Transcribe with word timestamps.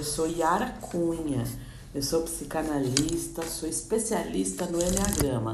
eu 0.00 0.04
sou 0.04 0.26
Yara 0.26 0.70
Cunha, 0.80 1.44
eu 1.94 2.02
sou 2.02 2.22
psicanalista, 2.22 3.42
sou 3.42 3.68
especialista 3.68 4.64
no 4.64 4.80
Enneagrama. 4.80 5.52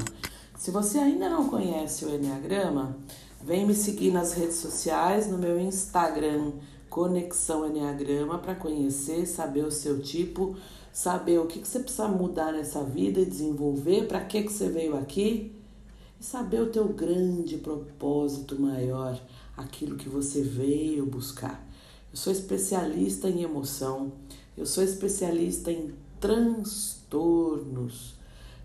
Se 0.57 0.71
você 0.71 0.99
ainda 0.99 1.29
não 1.29 1.49
conhece 1.49 2.05
o 2.05 2.15
Enneagrama, 2.15 2.97
vem 3.43 3.67
me 3.67 3.75
seguir 3.75 4.13
nas 4.13 4.35
redes 4.35 4.55
sociais, 4.59 5.29
no 5.29 5.37
meu 5.37 5.59
Instagram, 5.59 6.53
Conexão 6.89 7.67
Enneagrama, 7.67 8.39
para 8.39 8.55
conhecer, 8.55 9.27
saber 9.27 9.65
o 9.65 9.73
seu 9.73 10.01
tipo, 10.01 10.55
saber 10.93 11.41
o 11.41 11.47
que, 11.47 11.59
que 11.59 11.67
você 11.67 11.81
precisa 11.81 12.07
mudar 12.07 12.53
nessa 12.53 12.85
vida 12.85 13.19
e 13.19 13.27
desenvolver, 13.27 14.07
para 14.07 14.21
que, 14.21 14.45
que 14.45 14.53
você 14.53 14.69
veio 14.69 14.97
aqui 14.97 15.61
e 16.21 16.25
saber 16.25 16.61
o 16.61 16.71
teu 16.71 16.87
grande 16.87 17.57
propósito 17.57 18.63
maior, 18.63 19.21
aquilo 19.57 19.97
que 19.97 20.09
você 20.09 20.41
veio 20.41 21.05
buscar. 21.05 21.67
Eu 22.13 22.17
sou 22.17 22.33
especialista 22.33 23.29
em 23.29 23.43
emoção, 23.43 24.13
eu 24.57 24.65
sou 24.65 24.83
especialista 24.83 25.71
em 25.71 25.95
transtornos 26.19 28.15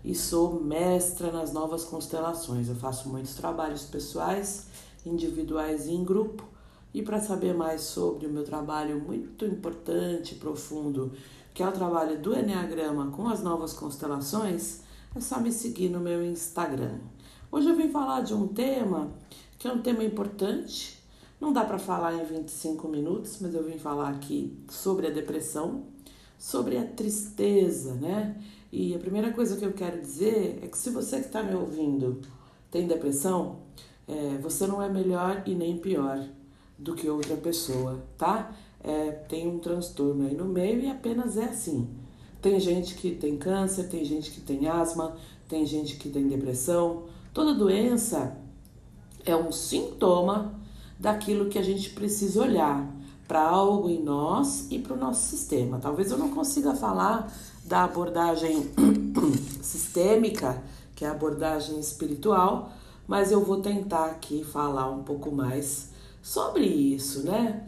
e 0.04 0.14
sou 0.14 0.60
mestra 0.60 1.30
nas 1.30 1.52
novas 1.52 1.84
constelações. 1.84 2.68
Eu 2.68 2.74
faço 2.74 3.08
muitos 3.08 3.34
trabalhos 3.34 3.84
pessoais, 3.84 4.66
individuais 5.04 5.86
e 5.86 5.92
em 5.92 6.02
grupo. 6.02 6.44
E 6.94 7.02
para 7.02 7.20
saber 7.20 7.54
mais 7.54 7.82
sobre 7.82 8.26
o 8.26 8.30
meu 8.30 8.44
trabalho 8.44 9.00
muito 9.00 9.44
importante 9.44 10.34
e 10.34 10.38
profundo, 10.38 11.12
que 11.54 11.62
é 11.62 11.68
o 11.68 11.72
trabalho 11.72 12.18
do 12.20 12.36
Enneagrama 12.36 13.10
com 13.10 13.28
as 13.28 13.42
novas 13.42 13.72
constelações, 13.72 14.80
é 15.14 15.20
só 15.20 15.38
me 15.40 15.52
seguir 15.52 15.88
no 15.88 16.00
meu 16.00 16.24
Instagram. 16.24 16.98
Hoje 17.50 17.68
eu 17.68 17.76
vim 17.76 17.90
falar 17.90 18.22
de 18.22 18.32
um 18.34 18.48
tema 18.48 19.10
que 19.58 19.68
é 19.68 19.72
um 19.72 19.80
tema 19.80 20.02
importante, 20.02 21.01
não 21.42 21.52
dá 21.52 21.64
para 21.64 21.76
falar 21.76 22.14
em 22.14 22.24
25 22.24 22.86
minutos, 22.86 23.38
mas 23.40 23.52
eu 23.52 23.64
vim 23.64 23.76
falar 23.76 24.10
aqui 24.10 24.56
sobre 24.70 25.08
a 25.08 25.10
depressão, 25.10 25.82
sobre 26.38 26.78
a 26.78 26.84
tristeza, 26.86 27.94
né? 27.94 28.40
E 28.70 28.94
a 28.94 28.98
primeira 29.00 29.32
coisa 29.32 29.56
que 29.56 29.64
eu 29.64 29.72
quero 29.72 30.00
dizer 30.00 30.60
é 30.62 30.68
que 30.68 30.78
se 30.78 30.90
você 30.90 31.18
que 31.18 31.26
está 31.26 31.42
me 31.42 31.56
ouvindo 31.56 32.20
tem 32.70 32.86
depressão, 32.86 33.58
é, 34.06 34.38
você 34.40 34.68
não 34.68 34.80
é 34.80 34.88
melhor 34.88 35.42
e 35.44 35.56
nem 35.56 35.78
pior 35.78 36.24
do 36.78 36.94
que 36.94 37.10
outra 37.10 37.36
pessoa, 37.36 38.00
tá? 38.16 38.54
É, 38.80 39.10
tem 39.10 39.48
um 39.48 39.58
transtorno 39.58 40.28
aí 40.28 40.36
no 40.36 40.44
meio 40.44 40.80
e 40.80 40.88
apenas 40.88 41.36
é 41.36 41.46
assim. 41.46 41.88
Tem 42.40 42.60
gente 42.60 42.94
que 42.94 43.16
tem 43.16 43.36
câncer, 43.36 43.88
tem 43.88 44.04
gente 44.04 44.30
que 44.30 44.40
tem 44.40 44.68
asma, 44.68 45.16
tem 45.48 45.66
gente 45.66 45.96
que 45.96 46.08
tem 46.08 46.28
depressão. 46.28 47.02
Toda 47.34 47.52
doença 47.52 48.38
é 49.24 49.34
um 49.34 49.50
sintoma 49.50 50.61
daquilo 51.02 51.48
que 51.48 51.58
a 51.58 51.62
gente 51.62 51.90
precisa 51.90 52.40
olhar 52.40 52.88
para 53.26 53.42
algo 53.42 53.90
em 53.90 54.00
nós 54.00 54.68
e 54.70 54.78
para 54.78 54.94
o 54.94 54.96
nosso 54.96 55.28
sistema. 55.28 55.80
Talvez 55.80 56.12
eu 56.12 56.16
não 56.16 56.28
consiga 56.28 56.76
falar 56.76 57.28
da 57.64 57.82
abordagem 57.82 58.70
sistêmica, 59.60 60.62
que 60.94 61.04
é 61.04 61.08
a 61.08 61.10
abordagem 61.10 61.80
espiritual, 61.80 62.70
mas 63.04 63.32
eu 63.32 63.44
vou 63.44 63.60
tentar 63.60 64.06
aqui 64.06 64.44
falar 64.44 64.90
um 64.92 65.02
pouco 65.02 65.32
mais 65.32 65.88
sobre 66.22 66.64
isso, 66.64 67.24
né? 67.24 67.66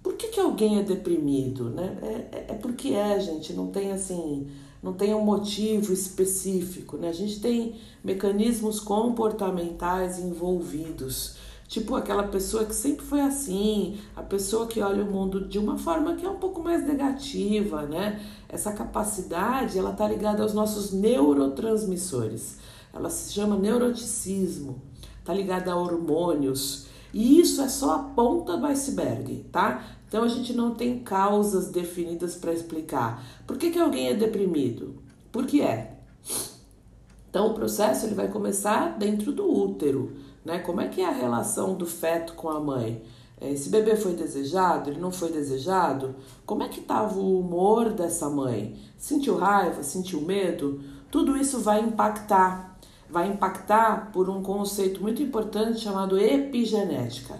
Por 0.00 0.14
que, 0.14 0.28
que 0.28 0.38
alguém 0.38 0.78
é 0.78 0.84
deprimido, 0.84 1.64
né? 1.70 1.98
É, 2.02 2.06
é, 2.06 2.46
é 2.50 2.54
porque 2.54 2.90
é, 2.90 3.18
gente, 3.18 3.52
não 3.52 3.66
tem 3.66 3.90
assim, 3.90 4.46
não 4.80 4.92
tem 4.92 5.12
um 5.12 5.24
motivo 5.24 5.92
específico, 5.92 6.96
né? 6.96 7.08
A 7.08 7.12
gente 7.12 7.40
tem 7.40 7.74
mecanismos 8.04 8.78
comportamentais 8.78 10.20
envolvidos 10.20 11.45
Tipo 11.68 11.96
aquela 11.96 12.22
pessoa 12.24 12.64
que 12.64 12.74
sempre 12.74 13.04
foi 13.04 13.20
assim, 13.20 13.98
a 14.14 14.22
pessoa 14.22 14.68
que 14.68 14.80
olha 14.80 15.02
o 15.02 15.10
mundo 15.10 15.48
de 15.48 15.58
uma 15.58 15.76
forma 15.76 16.14
que 16.14 16.24
é 16.24 16.30
um 16.30 16.36
pouco 16.36 16.62
mais 16.62 16.86
negativa, 16.86 17.82
né? 17.82 18.24
Essa 18.48 18.72
capacidade, 18.72 19.76
ela 19.76 19.92
tá 19.92 20.06
ligada 20.06 20.42
aos 20.42 20.54
nossos 20.54 20.92
neurotransmissores. 20.92 22.58
Ela 22.94 23.10
se 23.10 23.32
chama 23.32 23.56
neuroticismo, 23.56 24.80
tá 25.24 25.34
ligada 25.34 25.72
a 25.72 25.76
hormônios. 25.76 26.86
E 27.12 27.40
isso 27.40 27.60
é 27.60 27.68
só 27.68 27.94
a 27.94 27.98
ponta 27.98 28.56
do 28.56 28.66
iceberg, 28.66 29.44
tá? 29.50 29.84
Então 30.06 30.22
a 30.22 30.28
gente 30.28 30.52
não 30.52 30.74
tem 30.74 31.00
causas 31.00 31.68
definidas 31.68 32.36
para 32.36 32.52
explicar. 32.52 33.24
Por 33.44 33.58
que, 33.58 33.70
que 33.70 33.78
alguém 33.78 34.08
é 34.08 34.14
deprimido? 34.14 35.02
Por 35.32 35.44
que 35.46 35.60
é? 35.60 35.98
Então 37.28 37.48
o 37.48 37.54
processo 37.54 38.06
ele 38.06 38.14
vai 38.14 38.28
começar 38.28 38.96
dentro 38.98 39.32
do 39.32 39.50
útero 39.50 40.12
né? 40.46 40.60
Como 40.60 40.80
é 40.80 40.86
que 40.86 41.00
é 41.00 41.08
a 41.08 41.12
relação 41.12 41.74
do 41.74 41.84
feto 41.84 42.34
com 42.34 42.48
a 42.48 42.60
mãe? 42.60 43.02
É, 43.40 43.50
esse 43.50 43.68
bebê 43.68 43.96
foi 43.96 44.14
desejado? 44.14 44.88
Ele 44.88 45.00
não 45.00 45.10
foi 45.10 45.30
desejado? 45.30 46.14
Como 46.46 46.62
é 46.62 46.68
que 46.68 46.78
estava 46.78 47.18
o 47.18 47.40
humor 47.40 47.90
dessa 47.90 48.30
mãe? 48.30 48.78
Sentiu 48.96 49.36
raiva? 49.36 49.82
Sentiu 49.82 50.20
medo? 50.20 50.80
Tudo 51.10 51.36
isso 51.36 51.58
vai 51.58 51.80
impactar. 51.80 52.78
Vai 53.10 53.28
impactar 53.28 54.12
por 54.12 54.30
um 54.30 54.40
conceito 54.40 55.02
muito 55.02 55.20
importante 55.20 55.80
chamado 55.80 56.18
epigenética. 56.18 57.34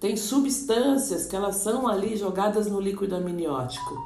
Tem 0.00 0.16
substâncias 0.16 1.26
que 1.26 1.36
elas 1.36 1.56
são 1.56 1.86
ali 1.86 2.16
jogadas 2.16 2.66
no 2.66 2.80
líquido 2.80 3.14
amniótico. 3.14 3.96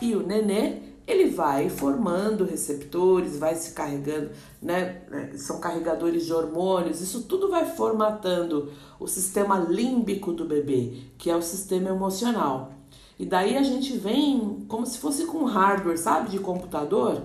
E 0.00 0.14
o 0.14 0.26
nenê 0.26 0.80
ele 1.08 1.30
vai 1.30 1.70
formando 1.70 2.44
receptores, 2.44 3.38
vai 3.38 3.54
se 3.54 3.72
carregando, 3.72 4.30
né? 4.60 5.00
São 5.36 5.58
carregadores 5.58 6.26
de 6.26 6.34
hormônios, 6.34 7.00
isso 7.00 7.22
tudo 7.22 7.48
vai 7.48 7.64
formatando 7.64 8.70
o 9.00 9.08
sistema 9.08 9.58
límbico 9.58 10.34
do 10.34 10.44
bebê, 10.44 10.98
que 11.16 11.30
é 11.30 11.34
o 11.34 11.40
sistema 11.40 11.88
emocional. 11.88 12.74
E 13.18 13.24
daí 13.24 13.56
a 13.56 13.62
gente 13.62 13.96
vem 13.96 14.66
como 14.68 14.84
se 14.84 14.98
fosse 14.98 15.24
com 15.24 15.44
hardware, 15.44 15.98
sabe, 15.98 16.28
de 16.28 16.38
computador, 16.38 17.22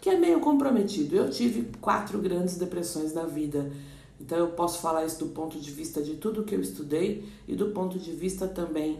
que 0.00 0.08
é 0.08 0.18
meio 0.18 0.40
comprometido. 0.40 1.14
Eu 1.14 1.28
tive 1.28 1.70
quatro 1.78 2.18
grandes 2.18 2.56
depressões 2.56 3.12
na 3.12 3.24
vida. 3.24 3.70
Então 4.18 4.38
eu 4.38 4.48
posso 4.48 4.80
falar 4.80 5.04
isso 5.04 5.18
do 5.18 5.26
ponto 5.26 5.60
de 5.60 5.70
vista 5.70 6.02
de 6.02 6.14
tudo 6.14 6.42
que 6.42 6.54
eu 6.54 6.60
estudei 6.62 7.28
e 7.46 7.54
do 7.54 7.66
ponto 7.66 7.98
de 7.98 8.12
vista 8.12 8.48
também 8.48 8.98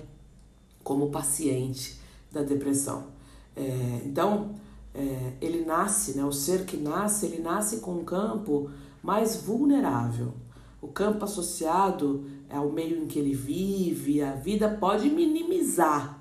como 0.84 1.10
paciente 1.10 1.98
da 2.30 2.42
depressão. 2.42 3.15
É, 3.56 4.02
então, 4.04 4.54
é, 4.94 5.32
ele 5.40 5.64
nasce, 5.64 6.16
né, 6.16 6.24
o 6.24 6.32
ser 6.32 6.64
que 6.64 6.76
nasce, 6.76 7.26
ele 7.26 7.42
nasce 7.42 7.78
com 7.78 7.92
um 7.92 8.04
campo 8.04 8.70
mais 9.02 9.36
vulnerável. 9.36 10.34
O 10.80 10.88
campo 10.88 11.24
associado 11.24 12.24
ao 12.50 12.70
meio 12.70 13.02
em 13.02 13.06
que 13.06 13.18
ele 13.18 13.34
vive, 13.34 14.22
a 14.22 14.32
vida 14.32 14.68
pode 14.68 15.08
minimizar 15.08 16.20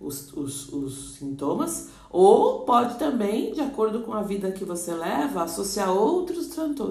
os, 0.00 0.32
os, 0.32 0.72
os 0.72 1.14
sintomas, 1.14 1.88
ou 2.10 2.60
pode 2.60 2.98
também, 2.98 3.52
de 3.52 3.60
acordo 3.60 4.02
com 4.02 4.12
a 4.12 4.22
vida 4.22 4.52
que 4.52 4.64
você 4.64 4.92
leva, 4.92 5.44
associar 5.44 5.90
outros 5.90 6.48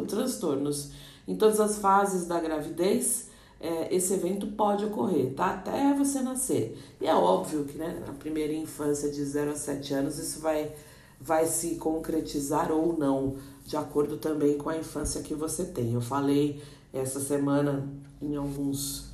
transtornos. 0.07 0.91
Em 1.27 1.35
todas 1.35 1.59
as 1.59 1.77
fases 1.77 2.25
da 2.25 2.39
gravidez, 2.39 3.29
é, 3.61 3.95
esse 3.95 4.13
evento 4.13 4.47
pode 4.47 4.83
ocorrer, 4.85 5.33
tá? 5.33 5.51
Até 5.51 5.93
você 5.93 6.21
nascer. 6.21 6.77
E 6.99 7.05
é 7.05 7.13
óbvio 7.13 7.63
que, 7.65 7.77
né, 7.77 8.03
na 8.05 8.13
primeira 8.13 8.53
infância 8.53 9.09
de 9.09 9.23
0 9.23 9.51
a 9.51 9.55
7 9.55 9.93
anos, 9.93 10.17
isso 10.17 10.39
vai, 10.39 10.71
vai 11.19 11.45
se 11.45 11.75
concretizar 11.75 12.71
ou 12.71 12.97
não, 12.97 13.35
de 13.65 13.77
acordo 13.77 14.17
também 14.17 14.57
com 14.57 14.69
a 14.69 14.77
infância 14.77 15.21
que 15.21 15.35
você 15.35 15.63
tem. 15.63 15.93
Eu 15.93 16.01
falei 16.01 16.61
essa 16.91 17.19
semana 17.19 17.87
em 18.21 18.35
alguns 18.35 19.09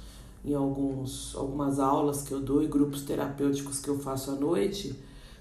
em 0.46 0.53
alguns 0.53 1.36
algumas 1.36 1.78
aulas 1.78 2.22
que 2.22 2.31
eu 2.31 2.40
dou 2.40 2.63
e 2.63 2.68
grupos 2.68 3.02
terapêuticos 3.02 3.80
que 3.80 3.90
eu 3.90 4.00
faço 4.00 4.31
à 4.31 4.36
noite 4.36 4.96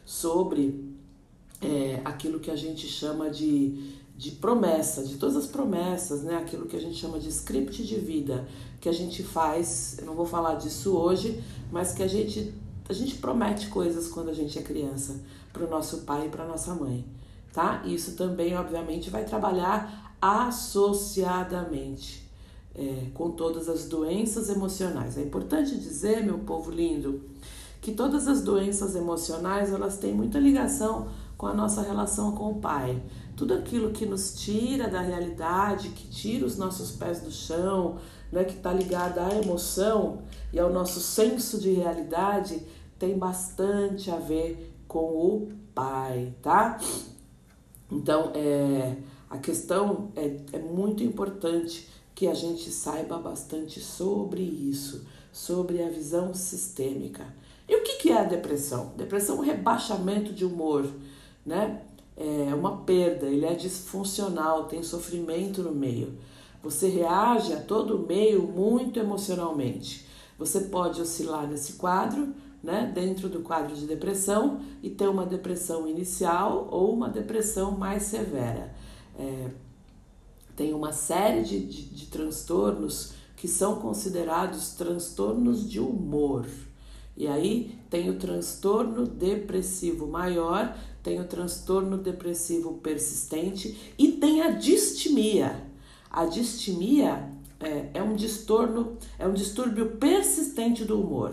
sobre 0.04 0.96
é, 1.62 2.00
aquilo 2.04 2.40
que 2.40 2.50
a 2.50 2.56
gente 2.56 2.86
chama 2.88 3.30
de 3.30 3.94
de 4.16 4.30
promessa, 4.30 5.04
de 5.04 5.16
todas 5.16 5.36
as 5.36 5.46
promessas, 5.46 6.22
né? 6.22 6.36
Aquilo 6.36 6.66
que 6.66 6.76
a 6.76 6.80
gente 6.80 6.96
chama 6.96 7.18
de 7.18 7.28
script 7.28 7.84
de 7.84 7.96
vida, 7.96 8.48
que 8.80 8.88
a 8.88 8.92
gente 8.92 9.22
faz, 9.22 9.96
eu 9.98 10.06
não 10.06 10.14
vou 10.14 10.24
falar 10.24 10.54
disso 10.54 10.96
hoje, 10.96 11.44
mas 11.70 11.92
que 11.92 12.02
a 12.02 12.08
gente 12.08 12.54
a 12.88 12.92
gente 12.92 13.16
promete 13.16 13.66
coisas 13.66 14.06
quando 14.06 14.28
a 14.28 14.32
gente 14.32 14.56
é 14.58 14.62
criança 14.62 15.20
para 15.52 15.66
o 15.66 15.68
nosso 15.68 16.02
pai 16.02 16.26
e 16.26 16.28
para 16.28 16.46
nossa 16.46 16.72
mãe, 16.72 17.04
tá? 17.52 17.82
Isso 17.84 18.12
também, 18.12 18.56
obviamente, 18.56 19.10
vai 19.10 19.24
trabalhar 19.24 20.14
associadamente 20.22 22.30
é, 22.76 23.08
com 23.12 23.32
todas 23.32 23.68
as 23.68 23.86
doenças 23.86 24.48
emocionais. 24.48 25.18
É 25.18 25.22
importante 25.22 25.76
dizer, 25.76 26.24
meu 26.24 26.38
povo 26.38 26.70
lindo, 26.70 27.22
que 27.80 27.90
todas 27.90 28.28
as 28.28 28.40
doenças 28.40 28.94
emocionais 28.94 29.72
elas 29.72 29.98
têm 29.98 30.14
muita 30.14 30.38
ligação 30.38 31.08
com 31.36 31.48
a 31.48 31.54
nossa 31.54 31.82
relação 31.82 32.30
com 32.32 32.52
o 32.52 32.60
pai 32.60 33.02
tudo 33.36 33.52
aquilo 33.52 33.90
que 33.90 34.06
nos 34.06 34.34
tira 34.34 34.88
da 34.88 35.00
realidade, 35.00 35.90
que 35.90 36.08
tira 36.08 36.46
os 36.46 36.56
nossos 36.56 36.90
pés 36.92 37.20
do 37.20 37.30
chão, 37.30 37.98
né, 38.32 38.44
que 38.44 38.54
está 38.54 38.72
ligado 38.72 39.18
à 39.18 39.34
emoção 39.34 40.22
e 40.52 40.58
ao 40.58 40.72
nosso 40.72 41.00
senso 41.00 41.60
de 41.60 41.72
realidade, 41.72 42.62
tem 42.98 43.16
bastante 43.18 44.10
a 44.10 44.16
ver 44.16 44.74
com 44.88 45.04
o 45.04 45.52
pai, 45.74 46.34
tá? 46.42 46.80
Então, 47.92 48.32
é, 48.34 48.96
a 49.28 49.36
questão 49.36 50.10
é, 50.16 50.36
é 50.54 50.58
muito 50.58 51.02
importante 51.02 51.88
que 52.14 52.26
a 52.26 52.34
gente 52.34 52.70
saiba 52.70 53.18
bastante 53.18 53.80
sobre 53.80 54.40
isso, 54.42 55.06
sobre 55.30 55.82
a 55.82 55.88
visão 55.90 56.32
sistêmica. 56.32 57.26
E 57.68 57.76
o 57.76 57.82
que, 57.82 57.96
que 57.96 58.10
é 58.10 58.18
a 58.18 58.24
depressão? 58.24 58.92
Depressão 58.96 59.36
é 59.36 59.38
um 59.40 59.42
rebaixamento 59.42 60.32
de 60.32 60.44
humor, 60.44 60.88
né? 61.44 61.82
É 62.16 62.54
uma 62.54 62.78
perda, 62.78 63.26
ele 63.26 63.44
é 63.44 63.54
disfuncional, 63.54 64.64
tem 64.64 64.82
sofrimento 64.82 65.62
no 65.62 65.72
meio. 65.72 66.16
Você 66.62 66.88
reage 66.88 67.52
a 67.52 67.60
todo 67.60 67.96
o 67.96 68.06
meio 68.06 68.42
muito 68.42 68.98
emocionalmente. 68.98 70.06
Você 70.38 70.60
pode 70.60 71.00
oscilar 71.00 71.46
nesse 71.46 71.74
quadro, 71.74 72.34
né, 72.62 72.90
dentro 72.94 73.28
do 73.28 73.40
quadro 73.40 73.76
de 73.76 73.86
depressão, 73.86 74.60
e 74.82 74.90
ter 74.90 75.08
uma 75.08 75.26
depressão 75.26 75.86
inicial 75.86 76.68
ou 76.70 76.92
uma 76.92 77.08
depressão 77.08 77.72
mais 77.72 78.04
severa. 78.04 78.74
É, 79.18 79.50
tem 80.56 80.72
uma 80.72 80.92
série 80.92 81.42
de, 81.42 81.60
de, 81.60 81.82
de 81.82 82.06
transtornos 82.06 83.12
que 83.36 83.46
são 83.46 83.76
considerados 83.76 84.70
transtornos 84.70 85.68
de 85.68 85.78
humor. 85.78 86.46
E 87.16 87.26
aí 87.26 87.78
tem 87.88 88.10
o 88.10 88.18
transtorno 88.18 89.06
depressivo 89.06 90.06
maior, 90.06 90.76
tem 91.02 91.20
o 91.20 91.24
transtorno 91.24 91.96
depressivo 91.96 92.74
persistente 92.74 93.94
e 93.98 94.12
tem 94.12 94.42
a 94.42 94.50
distimia. 94.50 95.64
A 96.10 96.26
distimia 96.26 97.30
é, 97.58 97.90
é, 97.94 98.02
um 98.02 98.14
distúrbio, 98.14 98.98
é 99.18 99.26
um 99.26 99.32
distúrbio 99.32 99.96
persistente 99.96 100.84
do 100.84 101.00
humor. 101.00 101.32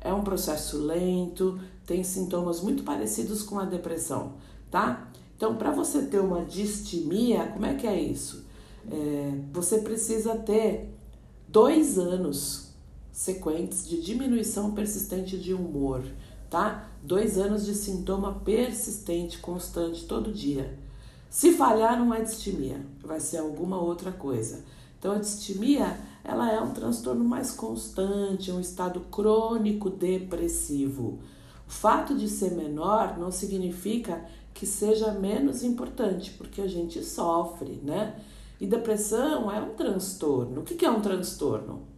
É 0.00 0.12
um 0.12 0.24
processo 0.24 0.78
lento, 0.78 1.60
tem 1.86 2.02
sintomas 2.02 2.60
muito 2.60 2.82
parecidos 2.82 3.42
com 3.42 3.60
a 3.60 3.64
depressão, 3.64 4.34
tá? 4.70 5.08
Então, 5.36 5.56
para 5.56 5.70
você 5.70 6.02
ter 6.02 6.20
uma 6.20 6.44
distimia, 6.44 7.46
como 7.48 7.66
é 7.66 7.74
que 7.74 7.86
é 7.86 8.00
isso? 8.00 8.44
É, 8.90 9.32
você 9.52 9.78
precisa 9.78 10.36
ter 10.36 10.88
dois 11.48 11.98
anos 11.98 12.71
sequentes 13.12 13.86
de 13.86 14.00
diminuição 14.00 14.72
persistente 14.72 15.36
de 15.36 15.52
humor, 15.52 16.02
tá? 16.48 16.88
Dois 17.02 17.38
anos 17.38 17.64
de 17.64 17.74
sintoma 17.74 18.40
persistente, 18.44 19.38
constante, 19.38 20.06
todo 20.06 20.32
dia. 20.32 20.78
Se 21.28 21.52
falhar, 21.52 21.98
não 21.98 22.12
é 22.12 22.22
distimia, 22.22 22.84
vai 23.02 23.20
ser 23.20 23.38
alguma 23.38 23.80
outra 23.80 24.10
coisa. 24.10 24.64
Então, 24.98 25.12
a 25.12 25.18
distimia, 25.18 25.98
ela 26.22 26.50
é 26.50 26.60
um 26.60 26.72
transtorno 26.72 27.24
mais 27.24 27.50
constante, 27.50 28.52
um 28.52 28.60
estado 28.60 29.00
crônico 29.10 29.90
depressivo. 29.90 31.18
O 31.66 31.70
fato 31.70 32.14
de 32.14 32.28
ser 32.28 32.52
menor 32.52 33.18
não 33.18 33.32
significa 33.32 34.24
que 34.54 34.66
seja 34.66 35.12
menos 35.12 35.62
importante, 35.62 36.32
porque 36.32 36.60
a 36.60 36.68
gente 36.68 37.02
sofre, 37.02 37.80
né? 37.82 38.14
E 38.60 38.66
depressão 38.66 39.50
é 39.50 39.60
um 39.60 39.74
transtorno. 39.74 40.60
O 40.60 40.64
que 40.64 40.84
é 40.84 40.90
um 40.90 41.00
transtorno? 41.00 41.91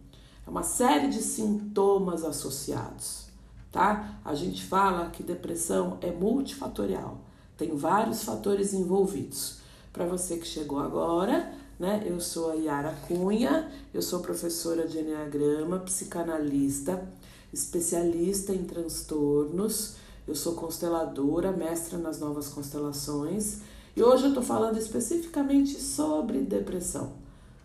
É 0.45 0.49
uma 0.49 0.63
série 0.63 1.07
de 1.07 1.21
sintomas 1.21 2.23
associados, 2.23 3.25
tá? 3.71 4.19
A 4.23 4.35
gente 4.35 4.63
fala 4.63 5.09
que 5.09 5.23
depressão 5.23 5.97
é 6.01 6.11
multifatorial, 6.11 7.17
tem 7.57 7.75
vários 7.75 8.23
fatores 8.23 8.73
envolvidos. 8.73 9.59
Para 9.91 10.05
você 10.05 10.37
que 10.37 10.45
chegou 10.45 10.79
agora, 10.79 11.51
né? 11.79 12.03
Eu 12.05 12.19
sou 12.19 12.51
a 12.51 12.53
Yara 12.53 12.95
Cunha, 13.07 13.71
eu 13.93 14.01
sou 14.01 14.19
professora 14.19 14.87
de 14.87 14.99
Enneagrama, 14.99 15.79
psicanalista, 15.79 17.07
especialista 17.51 18.53
em 18.53 18.65
transtornos, 18.65 19.95
eu 20.27 20.35
sou 20.35 20.53
consteladora, 20.53 21.51
mestra 21.51 21.97
nas 21.97 22.19
novas 22.19 22.47
constelações 22.49 23.61
e 23.95 24.03
hoje 24.03 24.25
eu 24.25 24.33
tô 24.33 24.41
falando 24.41 24.77
especificamente 24.77 25.79
sobre 25.81 26.39
depressão, 26.39 27.13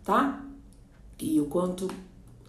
tá? 0.05 0.45
E 1.19 1.41
o 1.41 1.47
quanto 1.47 1.89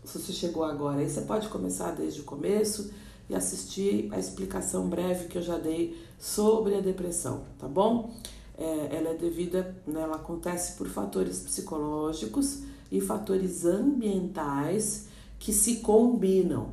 se 0.03 0.19
você 0.19 0.33
chegou 0.33 0.63
agora, 0.63 0.99
aí 0.99 1.09
você 1.09 1.21
pode 1.21 1.47
começar 1.49 1.91
desde 1.91 2.21
o 2.21 2.23
começo 2.23 2.91
e 3.29 3.35
assistir 3.35 4.09
a 4.11 4.19
explicação 4.19 4.89
breve 4.89 5.27
que 5.27 5.37
eu 5.37 5.41
já 5.41 5.57
dei 5.57 5.97
sobre 6.19 6.75
a 6.75 6.81
depressão, 6.81 7.43
tá 7.57 7.67
bom? 7.67 8.13
É, 8.57 8.97
ela 8.97 9.09
é 9.09 9.13
devida, 9.13 9.75
né, 9.87 10.01
ela 10.01 10.17
acontece 10.17 10.77
por 10.77 10.87
fatores 10.87 11.39
psicológicos 11.39 12.63
e 12.91 12.99
fatores 12.99 13.65
ambientais 13.65 15.07
que 15.39 15.53
se 15.53 15.77
combinam. 15.77 16.69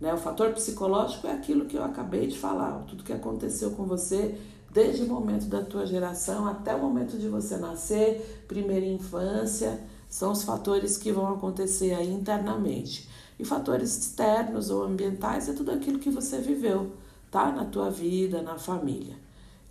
Né? 0.00 0.12
O 0.12 0.18
fator 0.18 0.52
psicológico 0.52 1.26
é 1.26 1.32
aquilo 1.32 1.66
que 1.66 1.76
eu 1.76 1.84
acabei 1.84 2.26
de 2.26 2.38
falar, 2.38 2.84
tudo 2.88 3.04
que 3.04 3.12
aconteceu 3.12 3.70
com 3.72 3.84
você 3.84 4.38
desde 4.72 5.02
o 5.02 5.06
momento 5.06 5.46
da 5.46 5.62
tua 5.62 5.84
geração 5.84 6.46
até 6.46 6.74
o 6.74 6.80
momento 6.80 7.18
de 7.18 7.28
você 7.28 7.56
nascer, 7.56 8.44
primeira 8.46 8.86
infância, 8.86 9.80
são 10.10 10.32
os 10.32 10.42
fatores 10.42 10.98
que 10.98 11.12
vão 11.12 11.32
acontecer 11.32 11.94
aí 11.94 12.12
internamente. 12.12 13.08
E 13.38 13.44
fatores 13.44 13.96
externos 13.96 14.68
ou 14.68 14.82
ambientais 14.82 15.48
é 15.48 15.54
tudo 15.54 15.70
aquilo 15.70 16.00
que 16.00 16.10
você 16.10 16.38
viveu, 16.38 16.92
tá? 17.30 17.50
Na 17.52 17.64
tua 17.64 17.88
vida, 17.88 18.42
na 18.42 18.58
família. 18.58 19.16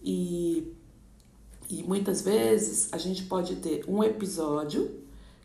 E, 0.02 0.74
e 1.70 1.84
muitas 1.84 2.22
vezes 2.22 2.88
a 2.94 2.98
gente 2.98 3.26
pode 3.26 3.58
ter 3.58 3.84
um 3.88 4.02
episódio 4.02 4.90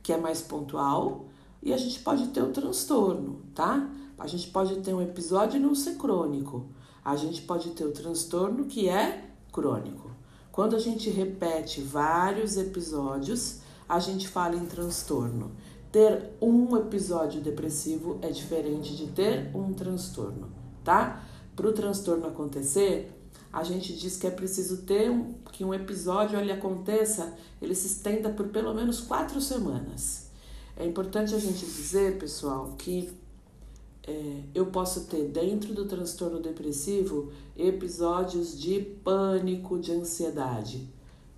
que 0.01 0.13
é 0.13 0.17
mais 0.17 0.41
pontual 0.41 1.27
e 1.61 1.73
a 1.73 1.77
gente 1.77 1.99
pode 1.99 2.29
ter 2.29 2.43
o 2.43 2.53
transtorno, 2.53 3.43
tá? 3.53 3.91
A 4.17 4.29
gente 4.29 4.49
pode 4.49 4.77
ter 4.77 4.95
um 4.95 5.03
episódio 5.03 5.57
e 5.57 5.61
não 5.61 5.75
ser 5.75 5.97
crônico. 5.97 6.67
A 7.05 7.17
gente 7.17 7.43
pode 7.43 7.71
ter 7.71 7.85
o 7.85 7.91
transtorno 7.91 8.67
que 8.67 8.89
é 8.89 9.29
crônico. 9.53 10.13
Quando 10.53 10.77
a 10.77 10.79
gente 10.79 11.11
repete 11.11 11.81
vários 11.81 12.57
episódios, 12.57 13.64
a 13.89 13.99
gente 13.99 14.29
fala 14.29 14.57
em 14.57 14.67
transtorno. 14.67 15.53
Ter 15.91 16.31
um 16.41 16.77
episódio 16.77 17.41
depressivo 17.41 18.19
é 18.21 18.29
diferente 18.29 18.97
de 18.97 19.07
ter 19.09 19.51
um 19.55 19.73
transtorno, 19.73 20.51
tá? 20.83 21.25
Para 21.55 21.69
o 21.69 21.73
transtorno 21.73 22.27
acontecer, 22.27 23.13
a 23.53 23.63
gente 23.63 23.93
diz 23.93 24.17
que 24.17 24.27
é 24.27 24.31
preciso 24.31 24.79
ter 24.79 25.09
um, 25.09 25.35
que 25.53 25.65
um 25.65 25.73
episódio 25.73 26.39
ele 26.39 26.51
aconteça, 26.51 27.35
ele 27.63 27.75
se 27.75 27.87
estenda 27.87 28.29
por 28.29 28.49
pelo 28.49 28.75
menos 28.75 29.01
quatro 29.01 29.41
semanas. 29.41 30.29
É 30.77 30.85
importante 30.85 31.33
a 31.35 31.39
gente 31.39 31.65
dizer, 31.65 32.19
pessoal, 32.19 32.75
que 32.77 33.13
é, 34.07 34.41
eu 34.53 34.67
posso 34.67 35.03
ter 35.05 35.29
dentro 35.29 35.73
do 35.73 35.85
transtorno 35.85 36.41
depressivo 36.41 37.33
episódios 37.57 38.61
de 38.61 38.81
pânico, 38.81 39.79
de 39.79 39.93
ansiedade 39.93 40.89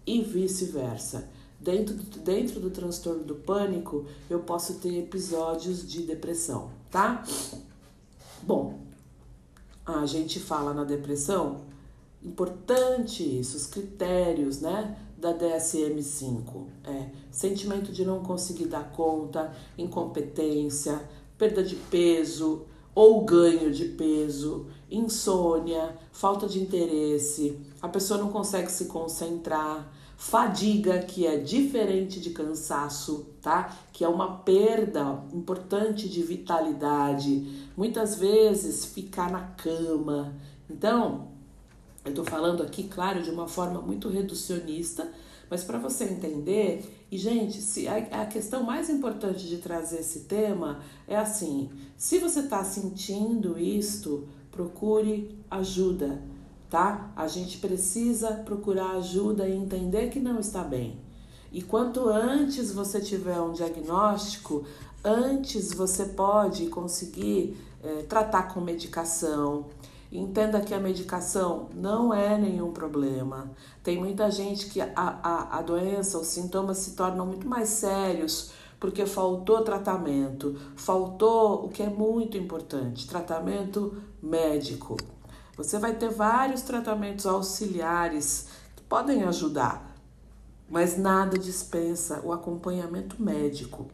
e 0.06 0.22
vice-versa. 0.22 1.28
Dentro, 1.66 1.96
dentro 2.20 2.60
do 2.60 2.70
transtorno 2.70 3.24
do 3.24 3.34
pânico, 3.34 4.06
eu 4.30 4.38
posso 4.38 4.74
ter 4.74 5.00
episódios 5.00 5.84
de 5.84 6.02
depressão, 6.02 6.70
tá? 6.92 7.24
Bom, 8.40 8.78
a 9.84 10.06
gente 10.06 10.38
fala 10.38 10.72
na 10.72 10.84
depressão, 10.84 11.62
importante 12.22 13.24
isso, 13.24 13.56
os 13.56 13.66
critérios, 13.66 14.60
né? 14.60 14.96
Da 15.18 15.34
DSM-5 15.34 16.66
é 16.84 17.08
sentimento 17.32 17.90
de 17.90 18.04
não 18.04 18.22
conseguir 18.22 18.66
dar 18.66 18.92
conta, 18.92 19.52
incompetência, 19.76 21.02
perda 21.36 21.64
de 21.64 21.74
peso 21.74 22.64
ou 22.94 23.24
ganho 23.24 23.72
de 23.72 23.86
peso, 23.86 24.66
insônia, 24.88 25.98
falta 26.12 26.46
de 26.46 26.60
interesse, 26.60 27.58
a 27.82 27.88
pessoa 27.88 28.20
não 28.20 28.30
consegue 28.30 28.70
se 28.70 28.84
concentrar, 28.84 29.92
fadiga, 30.16 30.98
que 31.00 31.26
é 31.26 31.36
diferente 31.36 32.20
de 32.20 32.30
cansaço, 32.30 33.26
tá? 33.42 33.76
Que 33.92 34.02
é 34.02 34.08
uma 34.08 34.38
perda 34.38 35.22
importante 35.32 36.08
de 36.08 36.22
vitalidade, 36.22 37.68
muitas 37.76 38.16
vezes 38.16 38.86
ficar 38.86 39.30
na 39.30 39.42
cama. 39.42 40.34
Então, 40.68 41.28
eu 42.04 42.14
tô 42.14 42.24
falando 42.24 42.62
aqui, 42.62 42.84
claro, 42.84 43.22
de 43.22 43.30
uma 43.30 43.46
forma 43.46 43.80
muito 43.80 44.08
reducionista, 44.08 45.10
mas 45.50 45.62
para 45.62 45.78
você 45.78 46.04
entender, 46.04 47.06
e 47.10 47.18
gente, 47.18 47.60
se 47.60 47.86
a, 47.86 47.96
a, 48.22 48.26
questão 48.26 48.64
mais 48.64 48.90
importante 48.90 49.46
de 49.46 49.58
trazer 49.58 49.98
esse 49.98 50.20
tema 50.20 50.80
é 51.06 51.16
assim: 51.16 51.70
se 51.96 52.18
você 52.18 52.40
está 52.40 52.64
sentindo 52.64 53.58
isto, 53.58 54.26
procure 54.50 55.38
ajuda, 55.50 56.20
tá? 56.70 57.12
A 57.16 57.26
gente 57.28 57.58
precisa 57.58 58.32
procurar 58.32 58.92
ajuda 58.92 59.48
e 59.48 59.56
entender 59.56 60.10
que 60.10 60.20
não 60.20 60.38
está 60.38 60.62
bem. 60.62 60.98
E 61.52 61.62
quanto 61.62 62.08
antes 62.08 62.72
você 62.72 63.00
tiver 63.00 63.40
um 63.40 63.52
diagnóstico, 63.52 64.64
antes 65.04 65.72
você 65.72 66.04
pode 66.04 66.66
conseguir 66.66 67.56
é, 67.82 68.02
tratar 68.02 68.52
com 68.52 68.60
medicação 68.60 69.66
Entenda 70.10 70.60
que 70.60 70.72
a 70.72 70.78
medicação 70.78 71.68
não 71.74 72.14
é 72.14 72.38
nenhum 72.38 72.72
problema. 72.72 73.50
Tem 73.82 73.98
muita 73.98 74.30
gente 74.30 74.66
que 74.66 74.80
a, 74.80 74.90
a, 74.94 75.58
a 75.58 75.62
doença, 75.62 76.18
os 76.18 76.28
sintomas 76.28 76.78
se 76.78 76.92
tornam 76.92 77.26
muito 77.26 77.46
mais 77.46 77.68
sérios 77.70 78.50
porque 78.78 79.06
faltou 79.06 79.62
tratamento, 79.62 80.54
faltou 80.76 81.64
o 81.64 81.68
que 81.68 81.82
é 81.82 81.88
muito 81.88 82.36
importante: 82.36 83.06
tratamento 83.06 83.94
médico. 84.22 84.96
Você 85.56 85.78
vai 85.78 85.94
ter 85.94 86.10
vários 86.10 86.62
tratamentos 86.62 87.26
auxiliares 87.26 88.48
que 88.76 88.82
podem 88.82 89.24
ajudar, 89.24 89.96
mas 90.68 90.98
nada 90.98 91.38
dispensa 91.38 92.20
o 92.24 92.32
acompanhamento 92.32 93.20
médico. 93.22 93.86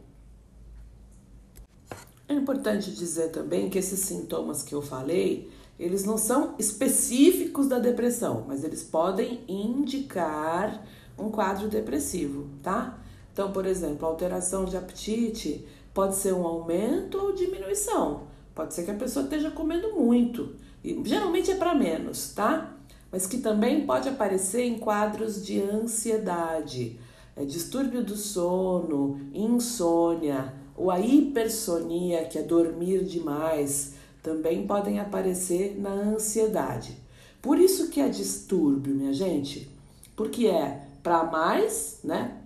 É 2.27 2.33
importante 2.33 2.91
dizer 2.91 3.29
também 3.29 3.69
que 3.69 3.77
esses 3.77 3.99
sintomas 3.99 4.61
que 4.63 4.73
eu 4.73 4.81
falei 4.81 5.51
eles 5.79 6.05
não 6.05 6.17
são 6.17 6.55
específicos 6.59 7.67
da 7.67 7.79
depressão, 7.79 8.45
mas 8.47 8.63
eles 8.63 8.83
podem 8.83 9.43
indicar 9.47 10.85
um 11.17 11.29
quadro 11.29 11.67
depressivo, 11.67 12.47
tá? 12.61 12.99
Então, 13.31 13.51
por 13.51 13.65
exemplo, 13.65 14.05
alteração 14.05 14.65
de 14.65 14.77
apetite 14.77 15.67
pode 15.93 16.15
ser 16.15 16.33
um 16.33 16.45
aumento 16.45 17.17
ou 17.17 17.33
diminuição. 17.33 18.32
Pode 18.53 18.73
ser 18.73 18.83
que 18.83 18.91
a 18.91 18.95
pessoa 18.95 19.23
esteja 19.23 19.51
comendo 19.51 19.93
muito. 19.93 20.55
E 20.83 21.01
geralmente 21.05 21.51
é 21.51 21.55
para 21.55 21.73
menos, 21.73 22.33
tá? 22.33 22.73
Mas 23.11 23.25
que 23.25 23.37
também 23.37 23.85
pode 23.85 24.09
aparecer 24.09 24.63
em 24.63 24.77
quadros 24.77 25.45
de 25.45 25.61
ansiedade, 25.61 26.99
é, 27.35 27.45
distúrbio 27.45 28.03
do 28.03 28.15
sono, 28.15 29.19
insônia, 29.33 30.53
ou 30.75 30.89
a 30.89 30.99
hipersonia, 30.99 32.25
que 32.25 32.37
é 32.37 32.43
dormir 32.43 33.03
demais, 33.03 33.93
também 34.21 34.65
podem 34.65 34.99
aparecer 34.99 35.79
na 35.79 35.91
ansiedade. 35.91 36.97
Por 37.41 37.59
isso 37.59 37.89
que 37.89 37.99
é 37.99 38.07
distúrbio, 38.07 38.95
minha 38.95 39.13
gente, 39.13 39.69
porque 40.15 40.47
é 40.47 40.87
para 41.03 41.23
mais, 41.25 41.99
né? 42.03 42.37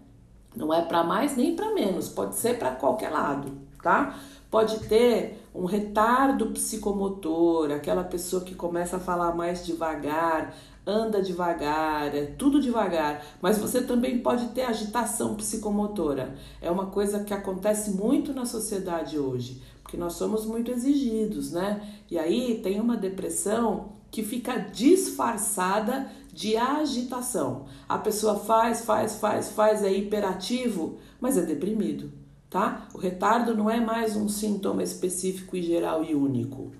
Não 0.55 0.73
é 0.73 0.81
para 0.81 1.03
mais 1.03 1.37
nem 1.37 1.55
para 1.55 1.73
menos, 1.73 2.09
pode 2.09 2.35
ser 2.35 2.57
para 2.57 2.71
qualquer 2.71 3.09
lado, 3.09 3.51
tá? 3.81 4.19
Pode 4.49 4.79
ter 4.87 5.43
um 5.53 5.65
retardo 5.65 6.47
psicomotor, 6.47 7.71
aquela 7.71 8.03
pessoa 8.03 8.43
que 8.43 8.55
começa 8.55 8.97
a 8.97 8.99
falar 8.99 9.35
mais 9.35 9.65
devagar, 9.65 10.55
anda 10.85 11.21
devagar, 11.21 12.15
é 12.15 12.25
tudo 12.25 12.61
devagar, 12.61 13.21
mas 13.41 13.57
você 13.57 13.81
também 13.81 14.19
pode 14.19 14.47
ter 14.49 14.61
agitação 14.61 15.35
psicomotora. 15.35 16.35
É 16.61 16.71
uma 16.71 16.85
coisa 16.85 17.25
que 17.25 17.33
acontece 17.33 17.91
muito 17.91 18.33
na 18.33 18.45
sociedade 18.45 19.19
hoje, 19.19 19.61
porque 19.83 19.97
nós 19.97 20.13
somos 20.13 20.45
muito 20.45 20.71
exigidos, 20.71 21.51
né? 21.51 21.81
E 22.09 22.17
aí 22.17 22.61
tem 22.63 22.79
uma 22.79 22.95
depressão 22.95 23.97
que 24.09 24.23
fica 24.23 24.57
disfarçada 24.57 26.09
de 26.31 26.55
agitação. 26.55 27.65
A 27.89 27.97
pessoa 27.97 28.35
faz, 28.35 28.85
faz, 28.85 29.15
faz, 29.15 29.49
faz, 29.49 29.83
é 29.83 29.91
hiperativo, 29.91 30.97
mas 31.19 31.37
é 31.37 31.41
deprimido, 31.41 32.11
tá? 32.49 32.87
O 32.93 32.97
retardo 32.97 33.55
não 33.55 33.69
é 33.69 33.79
mais 33.79 34.15
um 34.15 34.29
sintoma 34.29 34.83
específico 34.83 35.55
e 35.55 35.61
geral 35.61 36.03
e 36.03 36.15
único. 36.15 36.71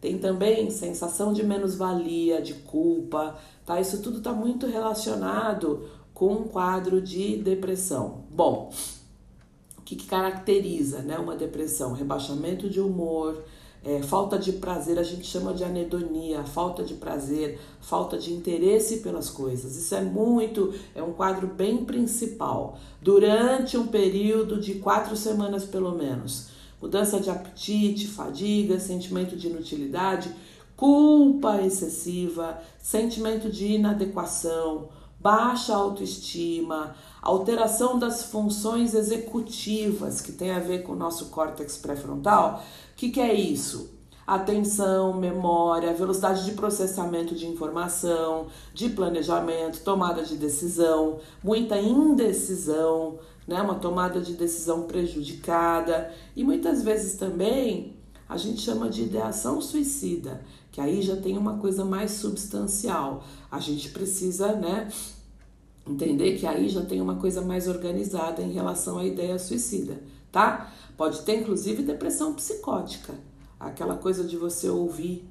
Tem 0.00 0.18
também 0.18 0.70
sensação 0.70 1.32
de 1.32 1.42
menos-valia, 1.42 2.42
de 2.42 2.54
culpa, 2.54 3.38
tá? 3.64 3.80
Isso 3.80 4.02
tudo 4.02 4.18
está 4.18 4.32
muito 4.32 4.66
relacionado 4.66 5.88
com 6.12 6.32
um 6.32 6.44
quadro 6.44 7.00
de 7.00 7.38
depressão. 7.38 8.24
Bom, 8.30 8.70
o 9.78 9.82
que, 9.82 9.96
que 9.96 10.06
caracteriza 10.06 11.00
né, 11.00 11.18
uma 11.18 11.34
depressão? 11.34 11.92
Rebaixamento 11.92 12.68
de 12.68 12.80
humor, 12.80 13.42
é, 13.84 14.02
falta 14.02 14.38
de 14.38 14.52
prazer, 14.52 14.98
a 14.98 15.02
gente 15.02 15.26
chama 15.26 15.52
de 15.52 15.62
anedonia, 15.62 16.42
falta 16.44 16.82
de 16.82 16.94
prazer, 16.94 17.60
falta 17.80 18.16
de 18.16 18.32
interesse 18.32 18.98
pelas 18.98 19.28
coisas. 19.28 19.76
Isso 19.76 19.94
é 19.94 20.00
muito, 20.00 20.72
é 20.94 21.02
um 21.02 21.12
quadro 21.12 21.46
bem 21.46 21.84
principal. 21.84 22.78
Durante 23.00 23.76
um 23.76 23.86
período 23.86 24.60
de 24.60 24.74
quatro 24.76 25.16
semanas 25.16 25.64
pelo 25.64 25.94
menos 25.94 26.54
mudança 26.84 27.18
de 27.18 27.30
apetite, 27.30 28.06
fadiga, 28.06 28.78
sentimento 28.78 29.34
de 29.36 29.48
inutilidade, 29.48 30.30
culpa 30.76 31.62
excessiva, 31.62 32.60
sentimento 32.78 33.48
de 33.48 33.68
inadequação, 33.72 34.88
baixa 35.24 35.74
autoestima, 35.74 36.94
alteração 37.22 37.98
das 37.98 38.24
funções 38.24 38.92
executivas 38.92 40.20
que 40.20 40.30
tem 40.30 40.50
a 40.50 40.58
ver 40.58 40.82
com 40.82 40.92
o 40.92 40.96
nosso 40.96 41.30
córtex 41.30 41.78
pré-frontal. 41.78 42.62
O 42.92 42.94
que, 42.94 43.08
que 43.08 43.20
é 43.20 43.32
isso? 43.32 43.90
Atenção, 44.26 45.14
memória, 45.14 45.94
velocidade 45.94 46.44
de 46.44 46.52
processamento 46.52 47.34
de 47.34 47.46
informação, 47.46 48.48
de 48.74 48.90
planejamento, 48.90 49.82
tomada 49.82 50.22
de 50.22 50.36
decisão, 50.36 51.18
muita 51.42 51.78
indecisão, 51.78 53.18
né? 53.48 53.62
uma 53.62 53.76
tomada 53.76 54.20
de 54.20 54.34
decisão 54.34 54.82
prejudicada 54.82 56.12
e 56.36 56.44
muitas 56.44 56.82
vezes 56.82 57.16
também 57.16 57.96
a 58.28 58.36
gente 58.36 58.60
chama 58.60 58.88
de 58.88 59.02
ideação 59.02 59.60
suicida, 59.60 60.42
que 60.72 60.80
aí 60.80 61.00
já 61.02 61.16
tem 61.16 61.38
uma 61.38 61.58
coisa 61.58 61.84
mais 61.84 62.12
substancial. 62.12 63.22
A 63.50 63.60
gente 63.60 63.90
precisa, 63.90 64.54
né, 64.54 64.88
entender 65.86 66.38
que 66.38 66.46
aí 66.46 66.68
já 66.68 66.84
tem 66.84 67.00
uma 67.00 67.16
coisa 67.16 67.42
mais 67.42 67.68
organizada 67.68 68.42
em 68.42 68.52
relação 68.52 68.98
à 68.98 69.04
ideia 69.04 69.38
suicida, 69.38 70.02
tá? 70.32 70.72
Pode 70.96 71.22
ter 71.22 71.40
inclusive 71.40 71.82
depressão 71.82 72.34
psicótica, 72.34 73.14
aquela 73.58 73.96
coisa 73.96 74.24
de 74.24 74.36
você 74.36 74.68
ouvir 74.68 75.28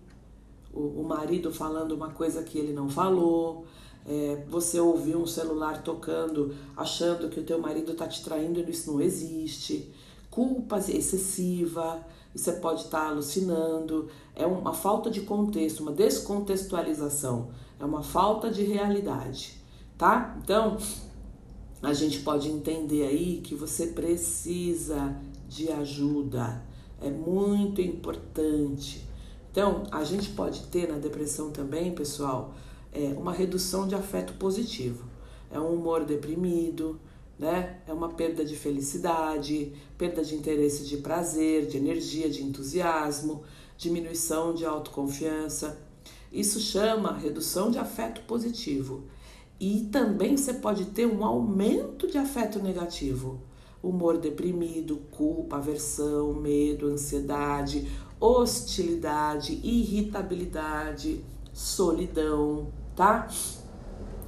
o, 0.74 1.02
o 1.02 1.04
marido 1.04 1.52
falando 1.52 1.94
uma 1.94 2.10
coisa 2.10 2.44
que 2.44 2.58
ele 2.58 2.74
não 2.74 2.90
falou, 2.90 3.66
é, 4.06 4.44
você 4.50 4.80
ouvir 4.80 5.16
um 5.16 5.26
celular 5.26 5.82
tocando, 5.82 6.54
achando 6.76 7.30
que 7.30 7.40
o 7.40 7.44
teu 7.44 7.60
marido 7.60 7.94
está 7.94 8.08
te 8.08 8.24
traindo 8.24 8.60
e 8.60 8.70
isso 8.70 8.92
não 8.92 9.02
existe, 9.02 9.92
culpa 10.30 10.78
excessiva, 10.78 12.06
você 12.36 12.54
pode 12.54 12.82
estar 12.82 13.02
tá 13.02 13.10
alucinando, 13.10 14.10
é 14.36 14.46
uma 14.46 14.74
falta 14.74 15.10
de 15.10 15.22
contexto, 15.22 15.82
uma 15.82 15.92
descontextualização, 15.92 17.52
é 17.80 17.86
uma 17.86 18.02
falta 18.02 18.50
de 18.50 18.64
realidade, 18.64 19.63
tá? 20.04 20.38
Então, 20.44 20.78
a 21.82 21.94
gente 21.94 22.20
pode 22.20 22.50
entender 22.50 23.08
aí 23.08 23.40
que 23.42 23.56
você 23.56 23.88
precisa 23.88 25.16
de 25.48 25.72
ajuda, 25.72 26.62
é 27.02 27.10
muito 27.10 27.80
importante. 27.80 29.08
Então, 29.50 29.84
a 29.92 30.04
gente 30.04 30.32
pode 30.32 30.64
ter 30.64 30.90
na 30.90 30.98
depressão 30.98 31.52
também, 31.52 31.96
pessoal, 31.96 32.54
é 32.92 33.16
uma 33.18 33.32
redução 33.32 33.88
de 33.88 33.96
afeto 33.96 34.34
positivo. 34.34 35.06
É 35.50 35.58
um 35.58 35.74
humor 35.74 36.04
deprimido, 36.04 37.00
né? 37.40 37.80
É 37.88 37.94
uma 37.94 38.10
perda 38.10 38.44
de 38.44 38.58
felicidade, 38.58 39.72
perda 39.98 40.22
de 40.22 40.36
interesse 40.36 40.84
de 40.84 40.98
prazer, 40.98 41.66
de 41.66 41.78
energia, 41.78 42.30
de 42.30 42.44
entusiasmo, 42.44 43.44
diminuição 43.78 44.54
de 44.54 44.66
autoconfiança. 44.66 45.80
Isso 46.30 46.60
chama 46.60 47.14
redução 47.14 47.72
de 47.72 47.80
afeto 47.80 48.20
positivo. 48.24 49.06
E 49.66 49.86
também 49.86 50.36
você 50.36 50.56
pode 50.56 50.88
ter 50.88 51.06
um 51.06 51.24
aumento 51.24 52.06
de 52.06 52.18
afeto 52.18 52.60
negativo. 52.60 53.40
Humor 53.82 54.18
deprimido, 54.18 54.98
culpa, 55.10 55.56
aversão, 55.56 56.34
medo, 56.34 56.88
ansiedade, 56.88 57.90
hostilidade, 58.20 59.62
irritabilidade, 59.64 61.24
solidão, 61.54 62.68
tá? 62.94 63.30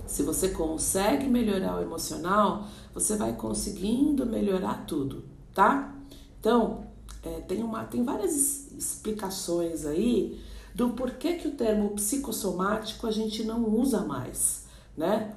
Se 0.07 0.23
você 0.23 0.47
consegue 0.47 1.27
melhorar 1.27 1.79
o 1.79 1.81
emocional, 1.81 2.65
você 2.93 3.17
vai 3.17 3.33
conseguindo 3.33 4.25
melhorar 4.25 4.85
tudo, 4.85 5.25
tá? 5.53 5.93
Então, 6.39 6.85
é, 7.21 7.41
tem, 7.41 7.61
uma, 7.61 7.83
tem 7.83 8.05
várias 8.05 8.71
explicações 8.71 9.85
aí 9.85 10.39
do 10.73 10.91
porquê 10.91 11.33
que 11.33 11.49
o 11.49 11.55
termo 11.55 11.89
psicossomático 11.89 13.05
a 13.05 13.11
gente 13.11 13.43
não 13.43 13.67
usa 13.67 13.99
mais, 14.05 14.64
né? 14.95 15.35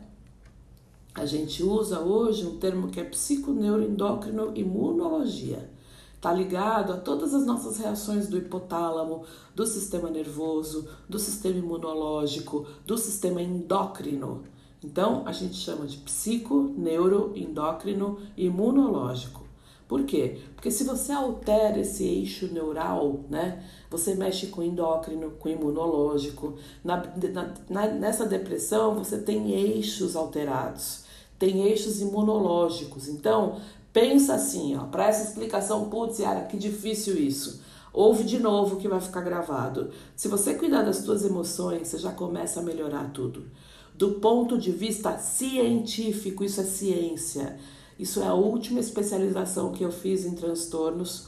A 1.14 1.26
gente 1.26 1.62
usa 1.64 2.00
hoje 2.00 2.46
um 2.46 2.58
termo 2.58 2.88
que 2.88 3.00
é 3.00 3.04
psiconeuroendócrino 3.04 4.52
imunologia. 4.54 5.68
Está 6.14 6.32
ligado 6.32 6.92
a 6.92 6.96
todas 6.96 7.34
as 7.34 7.44
nossas 7.44 7.78
reações 7.78 8.28
do 8.28 8.38
hipotálamo, 8.38 9.24
do 9.54 9.66
sistema 9.66 10.10
nervoso, 10.10 10.88
do 11.08 11.18
sistema 11.18 11.58
imunológico, 11.58 12.66
do 12.86 12.96
sistema 12.96 13.42
endócrino. 13.42 14.44
Então, 14.82 15.22
a 15.26 15.32
gente 15.32 15.56
chama 15.56 15.86
de 15.86 15.96
psico, 15.98 16.72
neuro, 16.76 17.32
endócrino 17.34 18.18
imunológico. 18.36 19.47
Por 19.88 20.04
quê? 20.04 20.38
Porque 20.54 20.70
se 20.70 20.84
você 20.84 21.10
altera 21.12 21.80
esse 21.80 22.04
eixo 22.04 22.52
neural, 22.52 23.24
né, 23.30 23.64
você 23.90 24.14
mexe 24.14 24.48
com 24.48 24.62
endócrino, 24.62 25.30
com 25.32 25.48
imunológico. 25.48 26.54
Na, 26.84 27.02
na, 27.70 27.86
nessa 27.86 28.26
depressão, 28.26 28.94
você 28.94 29.16
tem 29.16 29.50
eixos 29.50 30.14
alterados, 30.14 31.04
tem 31.38 31.62
eixos 31.62 32.02
imunológicos. 32.02 33.08
Então, 33.08 33.56
Pensa 33.92 34.34
assim, 34.34 34.76
ó, 34.76 34.84
para 34.84 35.08
essa 35.08 35.28
explicação, 35.28 35.88
putz, 35.88 36.18
Yara, 36.18 36.42
que 36.42 36.56
difícil 36.56 37.16
isso. 37.16 37.60
Ouve 37.92 38.22
de 38.22 38.38
novo 38.38 38.76
que 38.76 38.86
vai 38.86 39.00
ficar 39.00 39.22
gravado. 39.22 39.90
Se 40.14 40.28
você 40.28 40.54
cuidar 40.54 40.82
das 40.82 40.98
suas 40.98 41.24
emoções, 41.24 41.88
você 41.88 41.98
já 41.98 42.12
começa 42.12 42.60
a 42.60 42.62
melhorar 42.62 43.10
tudo. 43.12 43.46
Do 43.94 44.12
ponto 44.20 44.58
de 44.58 44.70
vista 44.70 45.18
científico, 45.18 46.44
isso 46.44 46.60
é 46.60 46.64
ciência. 46.64 47.58
Isso 47.98 48.20
é 48.20 48.26
a 48.26 48.34
última 48.34 48.78
especialização 48.78 49.72
que 49.72 49.82
eu 49.82 49.90
fiz 49.90 50.24
em 50.24 50.34
transtornos 50.34 51.26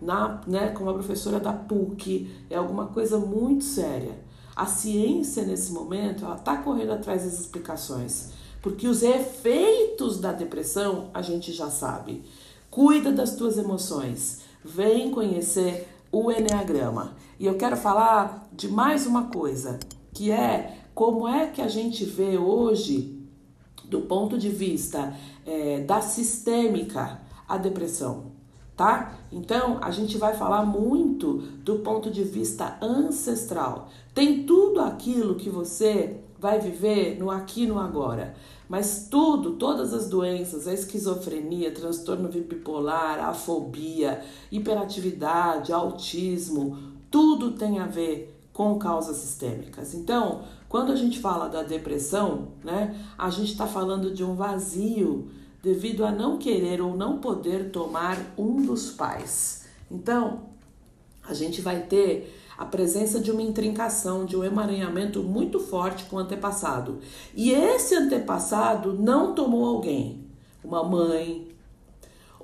na, 0.00 0.40
né, 0.46 0.68
como 0.68 0.90
a 0.90 0.94
professora 0.94 1.40
da 1.40 1.52
PUC. 1.52 2.30
É 2.48 2.56
alguma 2.56 2.86
coisa 2.86 3.18
muito 3.18 3.64
séria. 3.64 4.22
A 4.54 4.66
ciência 4.66 5.44
nesse 5.44 5.72
momento, 5.72 6.24
ela 6.24 6.36
está 6.36 6.56
correndo 6.58 6.92
atrás 6.92 7.24
das 7.24 7.40
explicações. 7.40 8.30
Porque 8.62 8.86
os 8.86 9.02
efeitos 9.02 10.20
da 10.20 10.32
depressão 10.32 11.10
a 11.12 11.20
gente 11.20 11.52
já 11.52 11.68
sabe. 11.68 12.24
Cuida 12.70 13.12
das 13.12 13.34
tuas 13.34 13.58
emoções. 13.58 14.42
Vem 14.64 15.10
conhecer 15.10 15.88
o 16.12 16.30
Enneagrama. 16.30 17.16
E 17.38 17.46
eu 17.46 17.56
quero 17.56 17.76
falar 17.76 18.48
de 18.52 18.68
mais 18.68 19.06
uma 19.06 19.24
coisa, 19.24 19.80
que 20.12 20.30
é 20.30 20.78
como 20.94 21.26
é 21.26 21.48
que 21.48 21.60
a 21.60 21.68
gente 21.68 22.04
vê 22.04 22.38
hoje, 22.38 23.13
do 23.88 24.02
ponto 24.02 24.38
de 24.38 24.48
vista 24.48 25.14
é, 25.46 25.80
da 25.80 26.00
sistêmica, 26.00 27.20
a 27.48 27.56
depressão, 27.58 28.32
tá? 28.76 29.14
Então 29.30 29.78
a 29.80 29.90
gente 29.90 30.16
vai 30.16 30.34
falar 30.34 30.64
muito 30.64 31.38
do 31.62 31.80
ponto 31.80 32.10
de 32.10 32.24
vista 32.24 32.78
ancestral. 32.80 33.88
Tem 34.14 34.44
tudo 34.44 34.80
aquilo 34.80 35.34
que 35.34 35.50
você 35.50 36.20
vai 36.38 36.60
viver 36.60 37.18
no 37.18 37.30
aqui 37.30 37.66
no 37.66 37.78
agora. 37.78 38.34
Mas 38.68 39.08
tudo, 39.10 39.52
todas 39.52 39.92
as 39.92 40.08
doenças, 40.08 40.66
a 40.66 40.72
esquizofrenia, 40.72 41.70
transtorno 41.70 42.28
bipolar, 42.28 43.22
a 43.22 43.34
fobia, 43.34 44.22
hiperatividade, 44.50 45.72
autismo, 45.72 46.76
tudo 47.10 47.52
tem 47.52 47.78
a 47.78 47.86
ver 47.86 48.34
com 48.52 48.78
causas 48.78 49.16
sistêmicas. 49.18 49.94
Então, 49.94 50.42
quando 50.74 50.90
a 50.90 50.96
gente 50.96 51.20
fala 51.20 51.48
da 51.48 51.62
depressão, 51.62 52.48
né, 52.64 53.00
a 53.16 53.30
gente 53.30 53.52
está 53.52 53.64
falando 53.64 54.12
de 54.12 54.24
um 54.24 54.34
vazio 54.34 55.28
devido 55.62 56.04
a 56.04 56.10
não 56.10 56.36
querer 56.36 56.80
ou 56.80 56.96
não 56.96 57.18
poder 57.18 57.70
tomar 57.70 58.18
um 58.36 58.60
dos 58.60 58.90
pais. 58.90 59.68
Então, 59.88 60.46
a 61.22 61.32
gente 61.32 61.60
vai 61.60 61.82
ter 61.82 62.36
a 62.58 62.64
presença 62.64 63.20
de 63.20 63.30
uma 63.30 63.40
intrincação, 63.40 64.24
de 64.26 64.36
um 64.36 64.42
emaranhamento 64.42 65.22
muito 65.22 65.60
forte 65.60 66.06
com 66.06 66.16
o 66.16 66.18
antepassado. 66.18 66.98
E 67.36 67.52
esse 67.52 67.94
antepassado 67.94 68.94
não 68.94 69.32
tomou 69.32 69.64
alguém, 69.66 70.26
uma 70.64 70.82
mãe, 70.82 71.53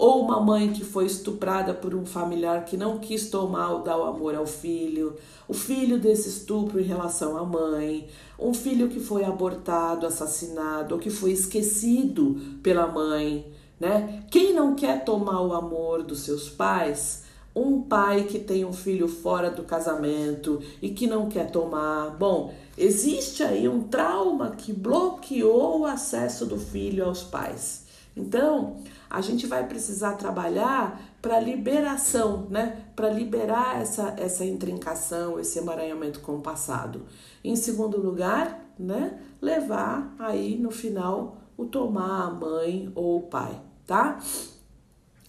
ou 0.01 0.23
uma 0.23 0.41
mãe 0.41 0.73
que 0.73 0.83
foi 0.83 1.05
estuprada 1.05 1.75
por 1.75 1.95
um 1.95 2.07
familiar 2.07 2.65
que 2.65 2.75
não 2.75 2.99
quis 2.99 3.29
tomar 3.29 3.71
ou 3.71 3.83
dar 3.83 3.99
o 3.99 4.05
amor 4.05 4.35
ao 4.35 4.47
filho, 4.47 5.15
o 5.47 5.53
filho 5.53 5.99
desse 5.99 6.27
estupro 6.27 6.81
em 6.81 6.85
relação 6.85 7.37
à 7.37 7.45
mãe, 7.45 8.09
um 8.39 8.55
filho 8.55 8.89
que 8.89 8.99
foi 8.99 9.25
abortado, 9.25 10.07
assassinado 10.07 10.95
ou 10.95 11.01
que 11.01 11.11
foi 11.11 11.33
esquecido 11.33 12.41
pela 12.63 12.87
mãe, 12.87 13.45
né? 13.79 14.25
Quem 14.31 14.55
não 14.55 14.75
quer 14.75 15.05
tomar 15.05 15.43
o 15.43 15.53
amor 15.53 16.03
dos 16.03 16.21
seus 16.21 16.49
pais? 16.49 17.25
Um 17.55 17.83
pai 17.83 18.25
que 18.25 18.39
tem 18.39 18.65
um 18.65 18.73
filho 18.73 19.07
fora 19.07 19.51
do 19.51 19.65
casamento 19.65 20.63
e 20.81 20.89
que 20.89 21.07
não 21.07 21.29
quer 21.29 21.51
tomar. 21.51 22.17
Bom, 22.17 22.55
existe 22.79 23.43
aí 23.43 23.69
um 23.69 23.83
trauma 23.83 24.53
que 24.53 24.73
bloqueou 24.73 25.81
o 25.81 25.85
acesso 25.85 26.47
do 26.47 26.57
filho 26.57 27.05
aos 27.05 27.23
pais. 27.23 27.85
Então, 28.17 28.77
a 29.11 29.21
gente 29.21 29.45
vai 29.49 29.67
precisar 29.67 30.13
trabalhar 30.13 31.03
para 31.21 31.41
liberação, 31.41 32.47
né? 32.49 32.85
Para 32.95 33.11
liberar 33.11 33.83
essa, 33.83 34.15
essa 34.17 34.45
intrincação, 34.45 35.41
esse 35.41 35.59
emaranhamento 35.59 36.21
com 36.21 36.37
o 36.37 36.41
passado. 36.41 37.03
Em 37.43 37.57
segundo 37.57 38.01
lugar, 38.01 38.73
né? 38.79 39.21
Levar 39.43 40.15
aí 40.17 40.57
no 40.57 40.71
final 40.71 41.39
o 41.57 41.65
tomar 41.65 42.29
a 42.29 42.31
mãe 42.31 42.93
ou 42.95 43.19
o 43.19 43.23
pai, 43.23 43.61
tá? 43.85 44.21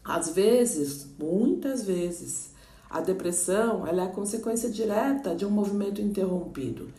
Às 0.03 0.29
vezes, 0.29 1.07
muitas 1.17 1.83
vezes, 1.83 2.53
a 2.87 3.01
depressão 3.01 3.87
ela 3.87 4.03
é 4.03 4.07
consequência 4.07 4.69
direta 4.69 5.35
de 5.35 5.43
um 5.43 5.49
movimento 5.49 5.99
interrompido. 5.99 6.89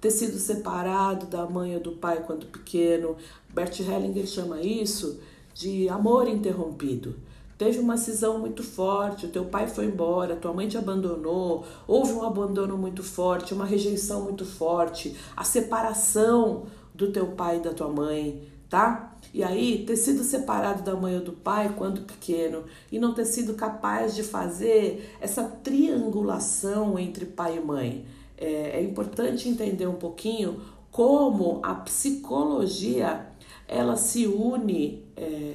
Ter 0.00 0.10
sido 0.10 0.36
separado 0.38 1.26
da 1.26 1.46
mãe 1.46 1.76
ou 1.76 1.80
do 1.80 1.92
pai 1.92 2.24
quando 2.26 2.46
pequeno. 2.46 3.16
Bert 3.54 3.78
Hellinger 3.78 4.26
chama 4.26 4.60
isso 4.60 5.20
de 5.54 5.88
amor 5.88 6.28
interrompido. 6.28 7.16
Teve 7.56 7.78
uma 7.78 7.96
cisão 7.96 8.38
muito 8.38 8.62
forte, 8.62 9.26
o 9.26 9.28
teu 9.28 9.44
pai 9.44 9.68
foi 9.68 9.84
embora, 9.84 10.34
tua 10.34 10.52
mãe 10.52 10.66
te 10.66 10.76
abandonou, 10.76 11.64
houve 11.86 12.12
um 12.12 12.24
abandono 12.24 12.76
muito 12.76 13.04
forte, 13.04 13.54
uma 13.54 13.64
rejeição 13.64 14.22
muito 14.22 14.44
forte, 14.44 15.16
a 15.36 15.44
separação 15.44 16.64
do 16.94 17.12
teu 17.12 17.28
pai 17.28 17.58
e 17.58 17.60
da 17.60 17.72
tua 17.72 17.88
mãe, 17.88 18.42
tá? 18.68 19.12
E 19.32 19.42
aí, 19.42 19.84
ter 19.86 19.96
sido 19.96 20.24
separado 20.24 20.82
da 20.82 20.94
mãe 20.94 21.14
ou 21.14 21.22
do 21.22 21.32
pai 21.32 21.72
quando 21.76 22.02
pequeno 22.02 22.64
e 22.90 22.98
não 22.98 23.14
ter 23.14 23.24
sido 23.24 23.54
capaz 23.54 24.14
de 24.14 24.22
fazer 24.22 25.16
essa 25.20 25.44
triangulação 25.44 26.98
entre 26.98 27.24
pai 27.24 27.58
e 27.58 27.60
mãe. 27.60 28.04
É, 28.36 28.80
é 28.80 28.82
importante 28.82 29.48
entender 29.48 29.86
um 29.86 29.94
pouquinho 29.94 30.60
como 30.92 31.58
a 31.62 31.74
psicologia 31.74 33.26
ela 33.66 33.96
se 33.96 34.26
une 34.26 35.02
é, 35.16 35.54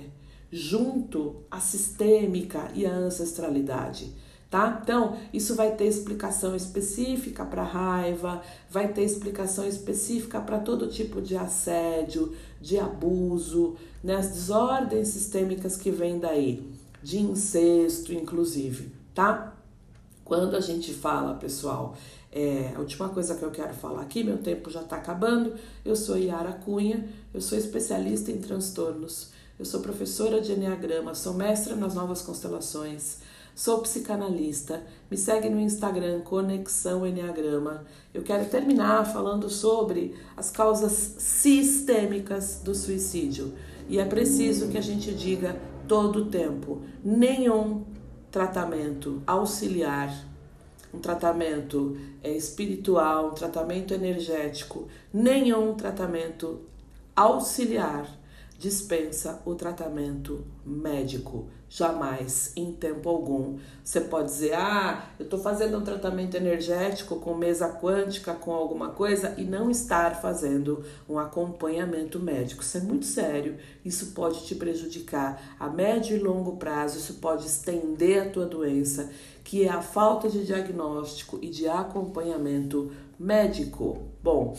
junto 0.52 1.36
à 1.52 1.60
sistêmica 1.60 2.72
e 2.74 2.86
à 2.86 2.92
ancestralidade. 2.92 4.12
Tá? 4.50 4.80
Então, 4.82 5.18
isso 5.34 5.56
vai 5.56 5.76
ter 5.76 5.86
explicação 5.86 6.56
específica 6.56 7.46
para 7.46 7.64
raiva, 7.64 8.42
vai 8.70 8.88
ter 8.88 9.04
explicação 9.04 9.68
específica 9.68 10.40
para 10.40 10.58
todo 10.58 10.88
tipo 10.88 11.22
de 11.22 11.36
assédio, 11.36 12.34
de 12.60 12.80
abuso, 12.80 13.76
né? 14.04 14.16
as 14.16 14.30
desordens 14.30 15.10
sistêmicas 15.10 15.76
que 15.76 15.92
vêm 15.92 16.18
daí, 16.18 16.66
de 17.04 17.20
incesto, 17.20 18.14
inclusive, 18.14 18.92
tá? 19.14 19.54
Quando 20.24 20.56
a 20.56 20.62
gente 20.62 20.94
fala, 20.94 21.36
pessoal, 21.36 21.96
é, 22.32 22.74
a 22.76 22.80
última 22.80 23.10
coisa 23.10 23.36
que 23.36 23.44
eu 23.44 23.52
quero 23.52 23.74
falar 23.74 24.02
aqui, 24.02 24.24
meu 24.24 24.38
tempo 24.38 24.70
já 24.70 24.82
está 24.82 24.98
acabando. 24.98 25.54
Eu 25.84 25.96
sou 25.96 26.18
Yara 26.18 26.54
Cunha, 26.54 27.08
eu 27.34 27.42
sou 27.42 27.58
especialista 27.58 28.32
em 28.32 28.38
transtornos, 28.38 29.32
eu 29.58 29.66
sou 29.66 29.80
professora 29.80 30.42
de 30.42 30.52
Enneagrama, 30.52 31.16
sou 31.16 31.34
mestra 31.34 31.76
nas 31.76 31.96
novas 31.96 32.22
constelações, 32.22 33.20
sou 33.56 33.80
psicanalista. 33.80 34.84
Me 35.10 35.18
segue 35.18 35.50
no 35.50 35.60
Instagram, 35.60 36.20
Conexão 36.22 37.08
Enneagrama. 37.08 37.86
Eu 38.14 38.22
quero 38.22 38.46
terminar 38.50 39.06
falando 39.06 39.50
sobre 39.50 40.14
as 40.36 40.52
causas 40.52 41.16
sistêmicas 41.18 42.62
do 42.64 42.76
suicídio. 42.76 43.54
E 43.90 44.00
é 44.00 44.06
preciso 44.06 44.68
que 44.68 44.78
a 44.78 44.82
gente 44.82 45.14
diga 45.14 45.60
todo 45.88 46.24
o 46.24 46.26
tempo: 46.26 46.82
nenhum 47.04 47.86
tratamento 48.30 49.24
auxiliar 49.26 50.27
um 50.98 51.00
tratamento 51.00 51.96
é, 52.24 52.32
espiritual, 52.32 53.30
um 53.30 53.34
tratamento 53.34 53.94
energético, 53.94 54.88
nenhum 55.14 55.76
tratamento 55.76 56.62
auxiliar 57.16 58.10
dispensa 58.58 59.42
o 59.46 59.54
tratamento 59.54 60.44
médico. 60.66 61.48
Jamais, 61.70 62.54
em 62.56 62.72
tempo 62.72 63.10
algum. 63.10 63.58
Você 63.84 64.00
pode 64.00 64.30
dizer, 64.30 64.54
ah, 64.54 65.10
eu 65.20 65.26
estou 65.26 65.38
fazendo 65.38 65.78
um 65.78 65.84
tratamento 65.84 66.36
energético 66.36 67.18
com 67.18 67.36
mesa 67.36 67.68
quântica, 67.70 68.34
com 68.34 68.54
alguma 68.54 68.92
coisa, 68.92 69.36
e 69.38 69.44
não 69.44 69.70
estar 69.70 70.22
fazendo 70.22 70.84
um 71.10 71.20
acompanhamento 71.20 72.20
médico. 72.20 72.64
Isso 72.64 72.78
é 72.78 72.82
muito 72.82 73.06
sério. 73.06 73.58
Isso 73.84 74.08
pode 74.14 74.46
te 74.46 74.56
prejudicar 74.56 75.56
a 75.60 75.68
médio 75.68 76.16
e 76.16 76.20
longo 76.20 76.56
prazo, 76.56 77.00
isso 77.00 77.16
pode 77.16 77.46
estender 77.46 78.28
a 78.28 78.30
tua 78.30 78.46
doença, 78.46 79.10
que 79.44 79.66
é 79.66 79.70
a 79.70 79.82
falta 79.82 80.30
de 80.30 80.46
diagnóstico 80.46 81.38
e 81.42 81.50
de 81.50 81.68
acompanhamento 81.68 82.92
médico. 83.20 84.04
Bom, 84.24 84.56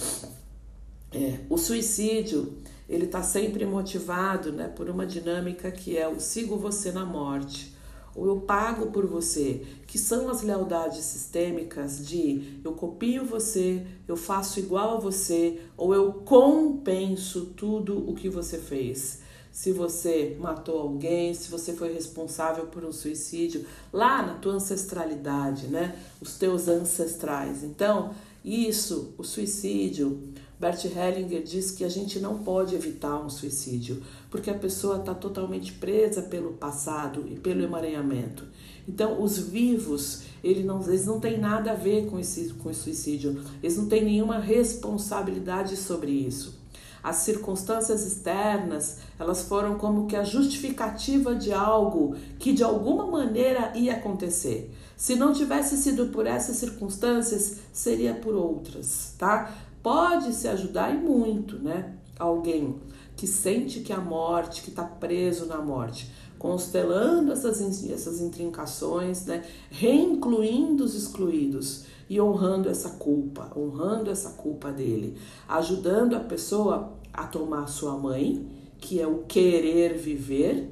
é, 1.10 1.38
o 1.48 1.56
suicídio 1.56 2.54
ele 2.88 3.04
está 3.04 3.22
sempre 3.22 3.66
motivado 3.66 4.50
né, 4.52 4.68
por 4.68 4.88
uma 4.88 5.06
dinâmica 5.06 5.70
que 5.70 5.96
é 5.96 6.08
o 6.08 6.18
sigo 6.18 6.56
você 6.56 6.90
na 6.90 7.04
morte, 7.04 7.76
ou 8.14 8.26
eu 8.26 8.40
pago 8.40 8.90
por 8.90 9.06
você, 9.06 9.64
que 9.86 9.98
são 9.98 10.28
as 10.28 10.42
lealdades 10.42 11.04
sistêmicas 11.04 12.04
de 12.04 12.58
eu 12.64 12.72
copio 12.72 13.24
você, 13.24 13.86
eu 14.08 14.16
faço 14.16 14.58
igual 14.58 14.96
a 14.96 15.00
você, 15.00 15.60
ou 15.76 15.94
eu 15.94 16.12
compenso 16.12 17.52
tudo 17.56 18.10
o 18.10 18.14
que 18.14 18.28
você 18.28 18.58
fez. 18.58 19.20
Se 19.52 19.72
você 19.72 20.36
matou 20.38 20.78
alguém, 20.78 21.32
se 21.34 21.50
você 21.50 21.72
foi 21.72 21.92
responsável 21.92 22.66
por 22.66 22.84
um 22.84 22.92
suicídio, 22.92 23.64
lá 23.92 24.22
na 24.22 24.34
tua 24.34 24.54
ancestralidade, 24.54 25.66
né? 25.66 25.96
Os 26.20 26.36
teus 26.36 26.68
ancestrais. 26.68 27.64
Então, 27.64 28.14
isso, 28.44 29.14
o 29.18 29.24
suicídio, 29.24 30.22
Bert 30.58 30.84
Hellinger 30.84 31.42
diz 31.42 31.70
que 31.70 31.84
a 31.84 31.88
gente 31.88 32.18
não 32.18 32.38
pode 32.38 32.74
evitar 32.74 33.20
um 33.20 33.30
suicídio, 33.30 34.02
porque 34.28 34.50
a 34.50 34.58
pessoa 34.58 34.98
está 34.98 35.14
totalmente 35.14 35.72
presa 35.72 36.22
pelo 36.22 36.54
passado 36.54 37.24
e 37.30 37.36
pelo 37.36 37.62
emaranhamento. 37.62 38.44
Então, 38.88 39.22
os 39.22 39.38
vivos, 39.38 40.22
eles 40.42 40.64
não, 40.64 40.82
eles 40.82 41.06
não 41.06 41.20
têm 41.20 41.38
nada 41.38 41.72
a 41.72 41.76
ver 41.76 42.06
com 42.06 42.18
esse, 42.18 42.54
com 42.54 42.70
esse 42.70 42.80
suicídio, 42.80 43.40
eles 43.62 43.76
não 43.76 43.86
têm 43.86 44.04
nenhuma 44.04 44.38
responsabilidade 44.38 45.76
sobre 45.76 46.10
isso. 46.10 46.58
As 47.02 47.16
circunstâncias 47.16 48.04
externas, 48.04 48.98
elas 49.18 49.42
foram 49.42 49.78
como 49.78 50.08
que 50.08 50.16
a 50.16 50.24
justificativa 50.24 51.34
de 51.34 51.52
algo 51.52 52.16
que 52.38 52.52
de 52.52 52.64
alguma 52.64 53.06
maneira 53.06 53.72
ia 53.76 53.94
acontecer. 53.94 54.74
Se 54.96 55.14
não 55.14 55.32
tivesse 55.32 55.76
sido 55.76 56.06
por 56.06 56.26
essas 56.26 56.56
circunstâncias, 56.56 57.58
seria 57.72 58.14
por 58.14 58.34
outras, 58.34 59.14
tá? 59.16 59.67
Pode 59.88 60.34
se 60.34 60.46
ajudar 60.46 60.94
e 60.94 60.98
muito, 60.98 61.58
né? 61.58 61.94
Alguém 62.18 62.76
que 63.16 63.26
sente 63.26 63.80
que 63.80 63.90
a 63.90 63.98
morte, 63.98 64.60
que 64.60 64.68
está 64.68 64.84
preso 64.84 65.46
na 65.46 65.62
morte. 65.62 66.12
constelando 66.38 67.32
essas, 67.32 67.60
essas 67.90 68.20
intrincações, 68.20 69.24
né? 69.24 69.42
reincluindo 69.70 70.84
os 70.84 70.94
excluídos 70.94 71.84
e 72.08 72.20
honrando 72.20 72.68
essa 72.68 72.90
culpa, 72.90 73.50
honrando 73.56 74.08
essa 74.08 74.30
culpa 74.34 74.70
dele, 74.70 75.16
ajudando 75.48 76.14
a 76.14 76.20
pessoa 76.20 76.92
a 77.12 77.26
tomar 77.26 77.66
sua 77.66 77.96
mãe, 77.96 78.46
que 78.78 79.00
é 79.00 79.06
o 79.06 79.24
querer 79.24 79.96
viver, 79.96 80.70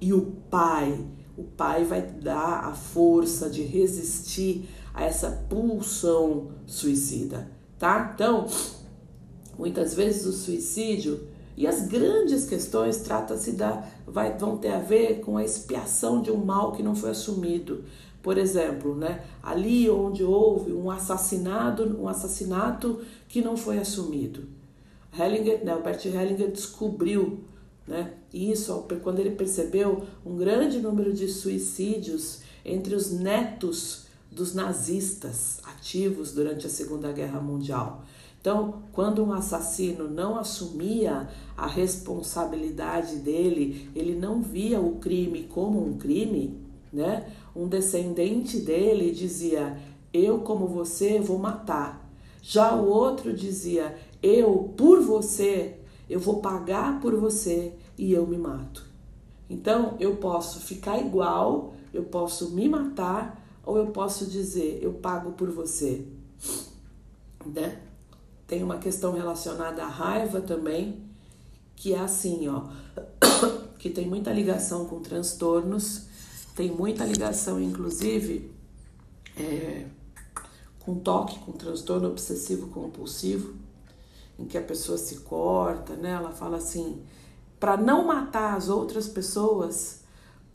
e 0.00 0.14
o 0.14 0.22
pai. 0.48 1.06
O 1.36 1.42
pai 1.42 1.84
vai 1.84 2.00
dar 2.00 2.64
a 2.64 2.72
força 2.72 3.50
de 3.50 3.62
resistir 3.62 4.70
a 4.94 5.04
essa 5.04 5.30
pulsão 5.50 6.48
suicida, 6.66 7.57
tá? 7.78 8.12
Então, 8.14 8.46
muitas 9.58 9.94
vezes 9.94 10.26
o 10.26 10.32
suicídio 10.32 11.28
e 11.56 11.66
as 11.66 11.88
grandes 11.88 12.44
questões 12.44 12.98
trata-se 12.98 13.52
da 13.52 13.84
vai, 14.06 14.36
vão 14.36 14.56
ter 14.56 14.68
a 14.68 14.78
ver 14.78 15.20
com 15.20 15.36
a 15.36 15.44
expiação 15.44 16.22
de 16.22 16.30
um 16.30 16.44
mal 16.44 16.72
que 16.72 16.82
não 16.82 16.94
foi 16.94 17.10
assumido. 17.10 17.84
Por 18.22 18.38
exemplo, 18.38 18.94
né, 18.94 19.24
ali 19.42 19.88
onde 19.90 20.22
houve 20.22 20.72
um 20.72 20.90
assassinato, 20.90 21.82
um 21.82 22.08
assassinato 22.08 23.00
que 23.28 23.40
não 23.40 23.56
foi 23.56 23.78
assumido. 23.78 24.44
Hellinger, 25.18 25.64
né, 25.64 25.72
Albert 25.72 26.04
Hellinger 26.04 26.50
descobriu 26.50 27.40
né, 27.86 28.12
isso 28.32 28.86
quando 29.02 29.18
ele 29.18 29.30
percebeu 29.30 30.04
um 30.24 30.36
grande 30.36 30.78
número 30.78 31.12
de 31.12 31.26
suicídios 31.26 32.42
entre 32.64 32.94
os 32.94 33.10
netos 33.10 34.07
dos 34.38 34.54
nazistas 34.54 35.58
ativos 35.64 36.32
durante 36.32 36.64
a 36.64 36.70
Segunda 36.70 37.10
Guerra 37.10 37.40
Mundial. 37.40 38.04
Então, 38.40 38.84
quando 38.92 39.22
um 39.24 39.32
assassino 39.32 40.08
não 40.08 40.38
assumia 40.38 41.28
a 41.56 41.66
responsabilidade 41.66 43.16
dele, 43.16 43.90
ele 43.96 44.14
não 44.14 44.40
via 44.40 44.80
o 44.80 44.96
crime 45.00 45.48
como 45.52 45.84
um 45.84 45.98
crime, 45.98 46.56
né? 46.92 47.32
Um 47.54 47.66
descendente 47.66 48.60
dele 48.60 49.10
dizia: 49.10 49.76
Eu, 50.12 50.38
como 50.38 50.68
você, 50.68 51.18
vou 51.18 51.38
matar. 51.38 52.08
Já 52.40 52.76
o 52.76 52.88
outro 52.88 53.34
dizia: 53.34 53.98
Eu, 54.22 54.72
por 54.76 55.02
você, 55.02 55.78
eu 56.08 56.20
vou 56.20 56.36
pagar 56.40 57.00
por 57.00 57.16
você 57.16 57.72
e 57.98 58.12
eu 58.12 58.24
me 58.24 58.38
mato. 58.38 58.86
Então, 59.50 59.96
eu 59.98 60.14
posso 60.16 60.60
ficar 60.60 61.00
igual, 61.00 61.74
eu 61.92 62.04
posso 62.04 62.50
me 62.50 62.68
matar, 62.68 63.47
ou 63.68 63.76
eu 63.76 63.88
posso 63.88 64.26
dizer: 64.26 64.80
Eu 64.82 64.94
pago 64.94 65.32
por 65.32 65.50
você. 65.50 66.06
Né? 67.44 67.80
Tem 68.46 68.62
uma 68.62 68.78
questão 68.78 69.12
relacionada 69.12 69.82
à 69.82 69.88
raiva 69.88 70.40
também, 70.40 71.02
que 71.76 71.94
é 71.94 72.00
assim, 72.00 72.48
ó, 72.48 72.64
que 73.78 73.90
tem 73.90 74.06
muita 74.06 74.32
ligação 74.32 74.86
com 74.86 75.00
transtornos 75.00 76.08
tem 76.58 76.72
muita 76.72 77.04
ligação, 77.04 77.62
inclusive, 77.62 78.50
é, 79.36 79.86
com 80.80 80.96
toque, 80.98 81.38
com 81.38 81.52
transtorno 81.52 82.08
obsessivo 82.08 82.66
compulsivo, 82.66 83.54
em 84.36 84.44
que 84.44 84.58
a 84.58 84.60
pessoa 84.60 84.98
se 84.98 85.18
corta, 85.18 85.94
né? 85.94 86.10
Ela 86.10 86.32
fala 86.32 86.56
assim: 86.56 87.00
para 87.60 87.76
não 87.76 88.04
matar 88.04 88.56
as 88.56 88.68
outras 88.68 89.06
pessoas, 89.06 89.97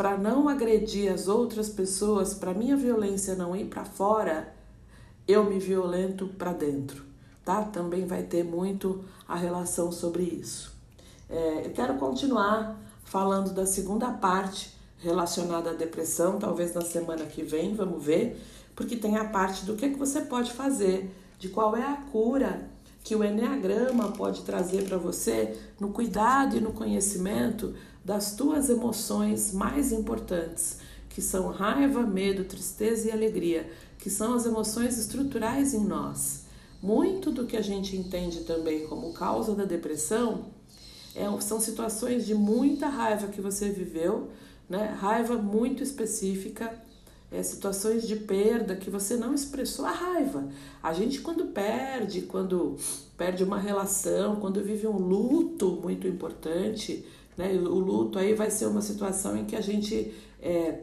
para 0.04 0.18
não 0.18 0.50
agredir 0.50 1.10
as 1.10 1.30
outras 1.30 1.70
pessoas, 1.70 2.34
para 2.34 2.54
minha 2.54 2.76
violência 2.76 3.36
não 3.36 3.56
ir 3.56 3.68
para 3.68 3.86
fora, 3.86 4.54
eu 5.26 5.46
me 5.46 5.58
violento 5.58 6.28
para 6.28 6.52
dentro, 6.52 7.06
tá? 7.46 7.62
Também 7.62 8.06
vai 8.06 8.22
ter 8.22 8.44
muito 8.44 9.02
a 9.26 9.38
relação 9.38 9.94
sobre 9.94 10.24
isso. 10.24 10.76
É, 11.30 11.66
eu 11.66 11.72
quero 11.72 11.94
continuar 11.94 12.78
falando 13.06 13.54
da 13.54 13.66
segunda 13.66 14.12
parte 14.12 14.74
relacionada 14.98 15.70
à 15.70 15.74
depressão, 15.74 16.38
talvez 16.38 16.74
na 16.74 16.82
semana 16.82 17.24
que 17.24 17.42
vem, 17.42 17.74
vamos 17.74 18.04
ver, 18.04 18.38
porque 18.76 18.98
tem 18.98 19.16
a 19.16 19.24
parte 19.24 19.63
do 19.63 19.74
que, 19.74 19.88
que 19.88 19.98
você 19.98 20.20
pode 20.20 20.52
fazer, 20.52 21.16
de 21.39 21.48
qual 21.48 21.78
é 21.78 21.86
a 21.86 21.96
cura 22.12 22.70
que 23.06 23.16
o 23.16 23.24
Enneagrama 23.24 24.12
pode 24.12 24.42
trazer 24.42 24.84
para 24.84 24.98
você 24.98 25.58
no 25.80 25.94
cuidado 25.94 26.58
e 26.58 26.60
no 26.60 26.74
conhecimento 26.74 27.74
das 28.04 28.36
tuas 28.36 28.70
emoções 28.70 29.54
mais 29.54 29.92
importantes, 29.92 30.78
que 31.10 31.22
são 31.22 31.48
raiva, 31.48 32.02
medo, 32.02 32.44
tristeza 32.44 33.08
e 33.08 33.12
alegria, 33.12 33.70
que 33.98 34.10
são 34.10 34.34
as 34.34 34.46
emoções 34.46 34.98
estruturais 34.98 35.74
em 35.74 35.86
nós. 35.86 36.44
Muito 36.82 37.32
do 37.32 37.46
que 37.46 37.56
a 37.56 37.62
gente 37.62 37.96
entende 37.96 38.42
também 38.42 38.86
como 38.88 39.13
causa 39.13 39.56
da 39.56 39.63
depressão 39.63 40.52
é, 41.16 41.26
são 41.42 41.60
situações 41.60 42.26
de 42.26 42.34
muita 42.34 42.88
raiva 42.88 43.28
que 43.28 43.39
você 43.39 43.70
viveu, 43.70 44.30
né? 44.68 44.98
Raiva 45.00 45.38
muito 45.38 45.84
específica, 45.84 46.74
é, 47.32 47.42
situações 47.44 48.08
de 48.08 48.16
perda 48.16 48.76
que 48.76 48.89
você 48.89 49.16
não 49.16 49.34
expressou 49.34 49.86
a 49.86 49.92
raiva. 49.92 50.50
A 50.82 50.92
gente 50.94 51.22
quando 51.22 51.46
perde, 51.46 52.24
quando 52.24 52.78
perde 53.16 53.44
uma 53.44 53.60
relação, 53.60 54.38
quando 54.38 54.63
vive 54.63 54.88
um 54.88 54.98
luto 54.98 55.80
muito 55.82 56.08
importante, 56.08 57.06
né? 57.38 57.54
O 57.54 57.80
luto 57.80 58.19
aí 58.19 58.34
vai 58.34 58.50
ser 58.50 58.65
uma 58.65 58.82
situação 58.82 59.38
em 59.38 59.46
que 59.46 59.56
a 59.56 59.62
gente 59.62 60.13
é, 60.41 60.82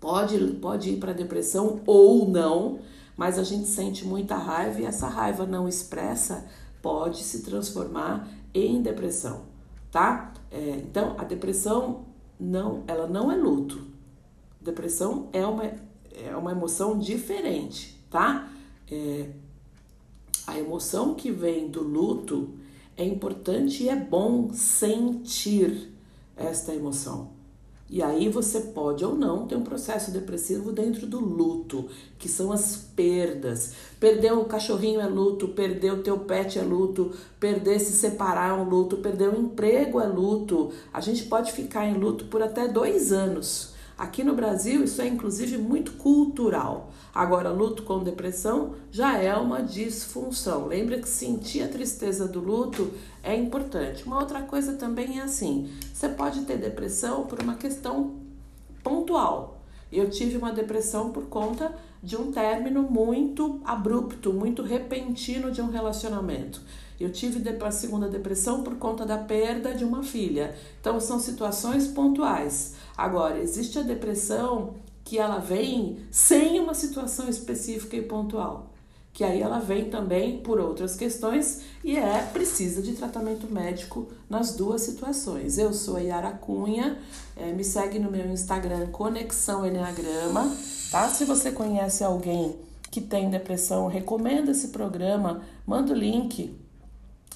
pode, 0.00 0.38
pode 0.54 0.90
ir 0.90 0.96
para 0.98 1.12
depressão 1.12 1.80
ou 1.86 2.28
não, 2.28 2.80
mas 3.16 3.38
a 3.38 3.42
gente 3.42 3.66
sente 3.66 4.04
muita 4.04 4.36
raiva 4.36 4.80
e 4.80 4.84
essa 4.84 5.08
raiva 5.08 5.46
não 5.46 5.68
expressa 5.68 6.46
pode 6.80 7.22
se 7.22 7.42
transformar 7.42 8.28
em 8.54 8.80
depressão, 8.80 9.42
tá? 9.90 10.32
É, 10.50 10.80
então 10.82 11.16
a 11.18 11.24
depressão 11.24 12.04
não, 12.38 12.84
ela 12.86 13.06
não 13.06 13.30
é 13.30 13.36
luto. 13.36 13.86
Depressão 14.60 15.28
é 15.32 15.44
uma, 15.44 15.64
é 15.64 16.36
uma 16.36 16.52
emoção 16.52 16.98
diferente, 16.98 18.00
tá? 18.10 18.48
É, 18.90 19.30
a 20.46 20.58
emoção 20.58 21.14
que 21.14 21.30
vem 21.30 21.68
do 21.68 21.82
luto 21.82 22.54
é 22.98 23.04
importante 23.04 23.84
e 23.84 23.88
é 23.88 23.96
bom 23.96 24.50
sentir 24.52 25.94
esta 26.36 26.74
emoção. 26.74 27.38
E 27.90 28.02
aí 28.02 28.28
você 28.28 28.60
pode 28.60 29.02
ou 29.02 29.14
não 29.14 29.46
ter 29.46 29.56
um 29.56 29.62
processo 29.62 30.10
depressivo 30.10 30.72
dentro 30.72 31.06
do 31.06 31.18
luto, 31.18 31.88
que 32.18 32.28
são 32.28 32.52
as 32.52 32.76
perdas. 32.94 33.72
Perder 33.98 34.32
o 34.34 34.44
cachorrinho 34.44 35.00
é 35.00 35.06
luto, 35.06 35.48
perder 35.48 35.94
o 35.94 36.02
teu 36.02 36.18
pet 36.18 36.58
é 36.58 36.62
luto, 36.62 37.12
perder 37.40 37.78
se 37.78 37.92
separar 37.92 38.50
é 38.50 38.60
um 38.60 38.68
luto, 38.68 38.98
perder 38.98 39.30
o 39.30 39.40
emprego 39.40 40.00
é 40.00 40.06
luto. 40.06 40.70
A 40.92 41.00
gente 41.00 41.24
pode 41.24 41.52
ficar 41.52 41.86
em 41.86 41.94
luto 41.94 42.26
por 42.26 42.42
até 42.42 42.68
dois 42.68 43.10
anos. 43.10 43.77
Aqui 43.98 44.22
no 44.22 44.32
Brasil, 44.32 44.84
isso 44.84 45.02
é 45.02 45.08
inclusive 45.08 45.58
muito 45.58 45.92
cultural. 45.94 46.92
Agora, 47.12 47.50
luto 47.50 47.82
com 47.82 47.98
depressão 47.98 48.74
já 48.92 49.18
é 49.18 49.34
uma 49.34 49.60
disfunção. 49.60 50.68
Lembra 50.68 51.00
que 51.00 51.08
sentir 51.08 51.64
a 51.64 51.68
tristeza 51.68 52.28
do 52.28 52.38
luto 52.38 52.92
é 53.24 53.34
importante. 53.34 54.04
Uma 54.04 54.20
outra 54.20 54.42
coisa 54.42 54.74
também 54.74 55.18
é 55.18 55.22
assim: 55.22 55.68
você 55.92 56.08
pode 56.08 56.42
ter 56.42 56.58
depressão 56.58 57.26
por 57.26 57.42
uma 57.42 57.56
questão 57.56 58.14
pontual. 58.84 59.60
Eu 59.90 60.08
tive 60.08 60.36
uma 60.36 60.52
depressão 60.52 61.10
por 61.10 61.24
conta 61.24 61.74
de 62.00 62.16
um 62.16 62.30
término 62.30 62.82
muito 62.82 63.60
abrupto, 63.64 64.32
muito 64.32 64.62
repentino 64.62 65.50
de 65.50 65.60
um 65.60 65.70
relacionamento. 65.70 66.60
Eu 67.00 67.12
tive 67.12 67.42
a 67.48 67.70
segunda 67.70 68.08
depressão 68.08 68.62
por 68.62 68.76
conta 68.76 69.06
da 69.06 69.18
perda 69.18 69.72
de 69.72 69.84
uma 69.84 70.02
filha. 70.02 70.54
Então 70.80 70.98
são 70.98 71.20
situações 71.20 71.86
pontuais. 71.86 72.74
Agora, 72.96 73.38
existe 73.38 73.78
a 73.78 73.82
depressão 73.82 74.74
que 75.04 75.18
ela 75.18 75.38
vem 75.38 75.98
sem 76.10 76.58
uma 76.60 76.74
situação 76.74 77.28
específica 77.28 77.96
e 77.96 78.02
pontual. 78.02 78.70
Que 79.12 79.24
aí 79.24 79.40
ela 79.40 79.58
vem 79.58 79.88
também 79.90 80.38
por 80.40 80.60
outras 80.60 80.94
questões 80.94 81.62
e 81.82 81.96
é 81.96 82.22
precisa 82.32 82.82
de 82.82 82.92
tratamento 82.92 83.46
médico 83.52 84.08
nas 84.28 84.54
duas 84.54 84.82
situações. 84.82 85.56
Eu 85.56 85.72
sou 85.72 85.96
a 85.96 86.00
Yara 86.00 86.32
Cunha, 86.32 86.98
é, 87.36 87.52
me 87.52 87.64
segue 87.64 87.98
no 87.98 88.10
meu 88.10 88.26
Instagram 88.30 88.88
Conexão 88.88 89.66
Enneagrama, 89.66 90.54
tá? 90.90 91.08
Se 91.08 91.24
você 91.24 91.50
conhece 91.50 92.04
alguém 92.04 92.56
que 92.90 93.00
tem 93.00 93.30
depressão, 93.30 93.86
recomenda 93.86 94.50
esse 94.50 94.68
programa, 94.68 95.42
manda 95.66 95.92
o 95.92 95.96
link 95.96 96.54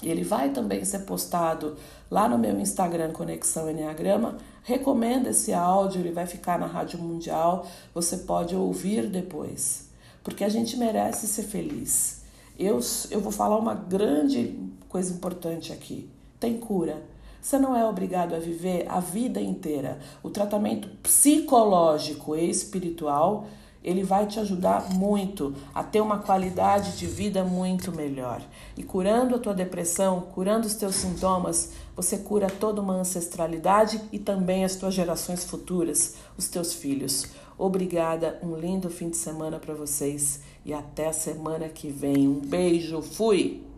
ele 0.09 0.23
vai 0.23 0.49
também 0.49 0.83
ser 0.85 0.99
postado 0.99 1.75
lá 2.09 2.27
no 2.27 2.37
meu 2.37 2.59
Instagram 2.59 3.11
Conexão 3.11 3.69
Enneagrama. 3.69 4.37
Recomendo 4.63 5.27
esse 5.27 5.53
áudio, 5.53 6.01
ele 6.01 6.11
vai 6.11 6.25
ficar 6.25 6.57
na 6.59 6.65
Rádio 6.65 6.99
Mundial, 6.99 7.65
você 7.93 8.17
pode 8.17 8.55
ouvir 8.55 9.07
depois, 9.07 9.89
porque 10.23 10.43
a 10.43 10.49
gente 10.49 10.77
merece 10.77 11.27
ser 11.27 11.43
feliz. 11.43 12.23
Eu, 12.57 12.79
eu 13.09 13.19
vou 13.19 13.31
falar 13.31 13.57
uma 13.57 13.73
grande 13.73 14.59
coisa 14.87 15.13
importante 15.13 15.73
aqui: 15.73 16.09
tem 16.39 16.57
cura. 16.57 17.01
Você 17.41 17.59
não 17.59 17.75
é 17.75 17.85
obrigado 17.85 18.33
a 18.33 18.39
viver 18.39 18.85
a 18.87 19.01
vida 19.01 19.41
inteira. 19.41 19.99
O 20.21 20.29
tratamento 20.29 20.87
psicológico 21.01 22.37
e 22.37 22.49
espiritual 22.49 23.47
ele 23.83 24.03
vai 24.03 24.25
te 24.25 24.39
ajudar 24.39 24.89
muito 24.93 25.53
a 25.73 25.83
ter 25.83 26.01
uma 26.01 26.19
qualidade 26.19 26.97
de 26.97 27.05
vida 27.05 27.43
muito 27.43 27.91
melhor. 27.91 28.41
E 28.77 28.83
curando 28.83 29.35
a 29.35 29.39
tua 29.39 29.53
depressão, 29.53 30.21
curando 30.33 30.65
os 30.65 30.75
teus 30.75 30.95
sintomas, 30.95 31.71
você 31.95 32.17
cura 32.17 32.47
toda 32.47 32.81
uma 32.81 32.95
ancestralidade 32.95 33.99
e 34.11 34.17
também 34.17 34.63
as 34.63 34.75
tuas 34.75 34.93
gerações 34.93 35.43
futuras, 35.43 36.15
os 36.37 36.47
teus 36.47 36.73
filhos. 36.73 37.27
Obrigada, 37.57 38.39
um 38.41 38.55
lindo 38.55 38.89
fim 38.89 39.09
de 39.09 39.17
semana 39.17 39.59
para 39.59 39.73
vocês 39.73 40.41
e 40.65 40.73
até 40.73 41.07
a 41.07 41.13
semana 41.13 41.67
que 41.69 41.89
vem. 41.89 42.27
Um 42.27 42.39
beijo, 42.39 43.01
fui! 43.01 43.72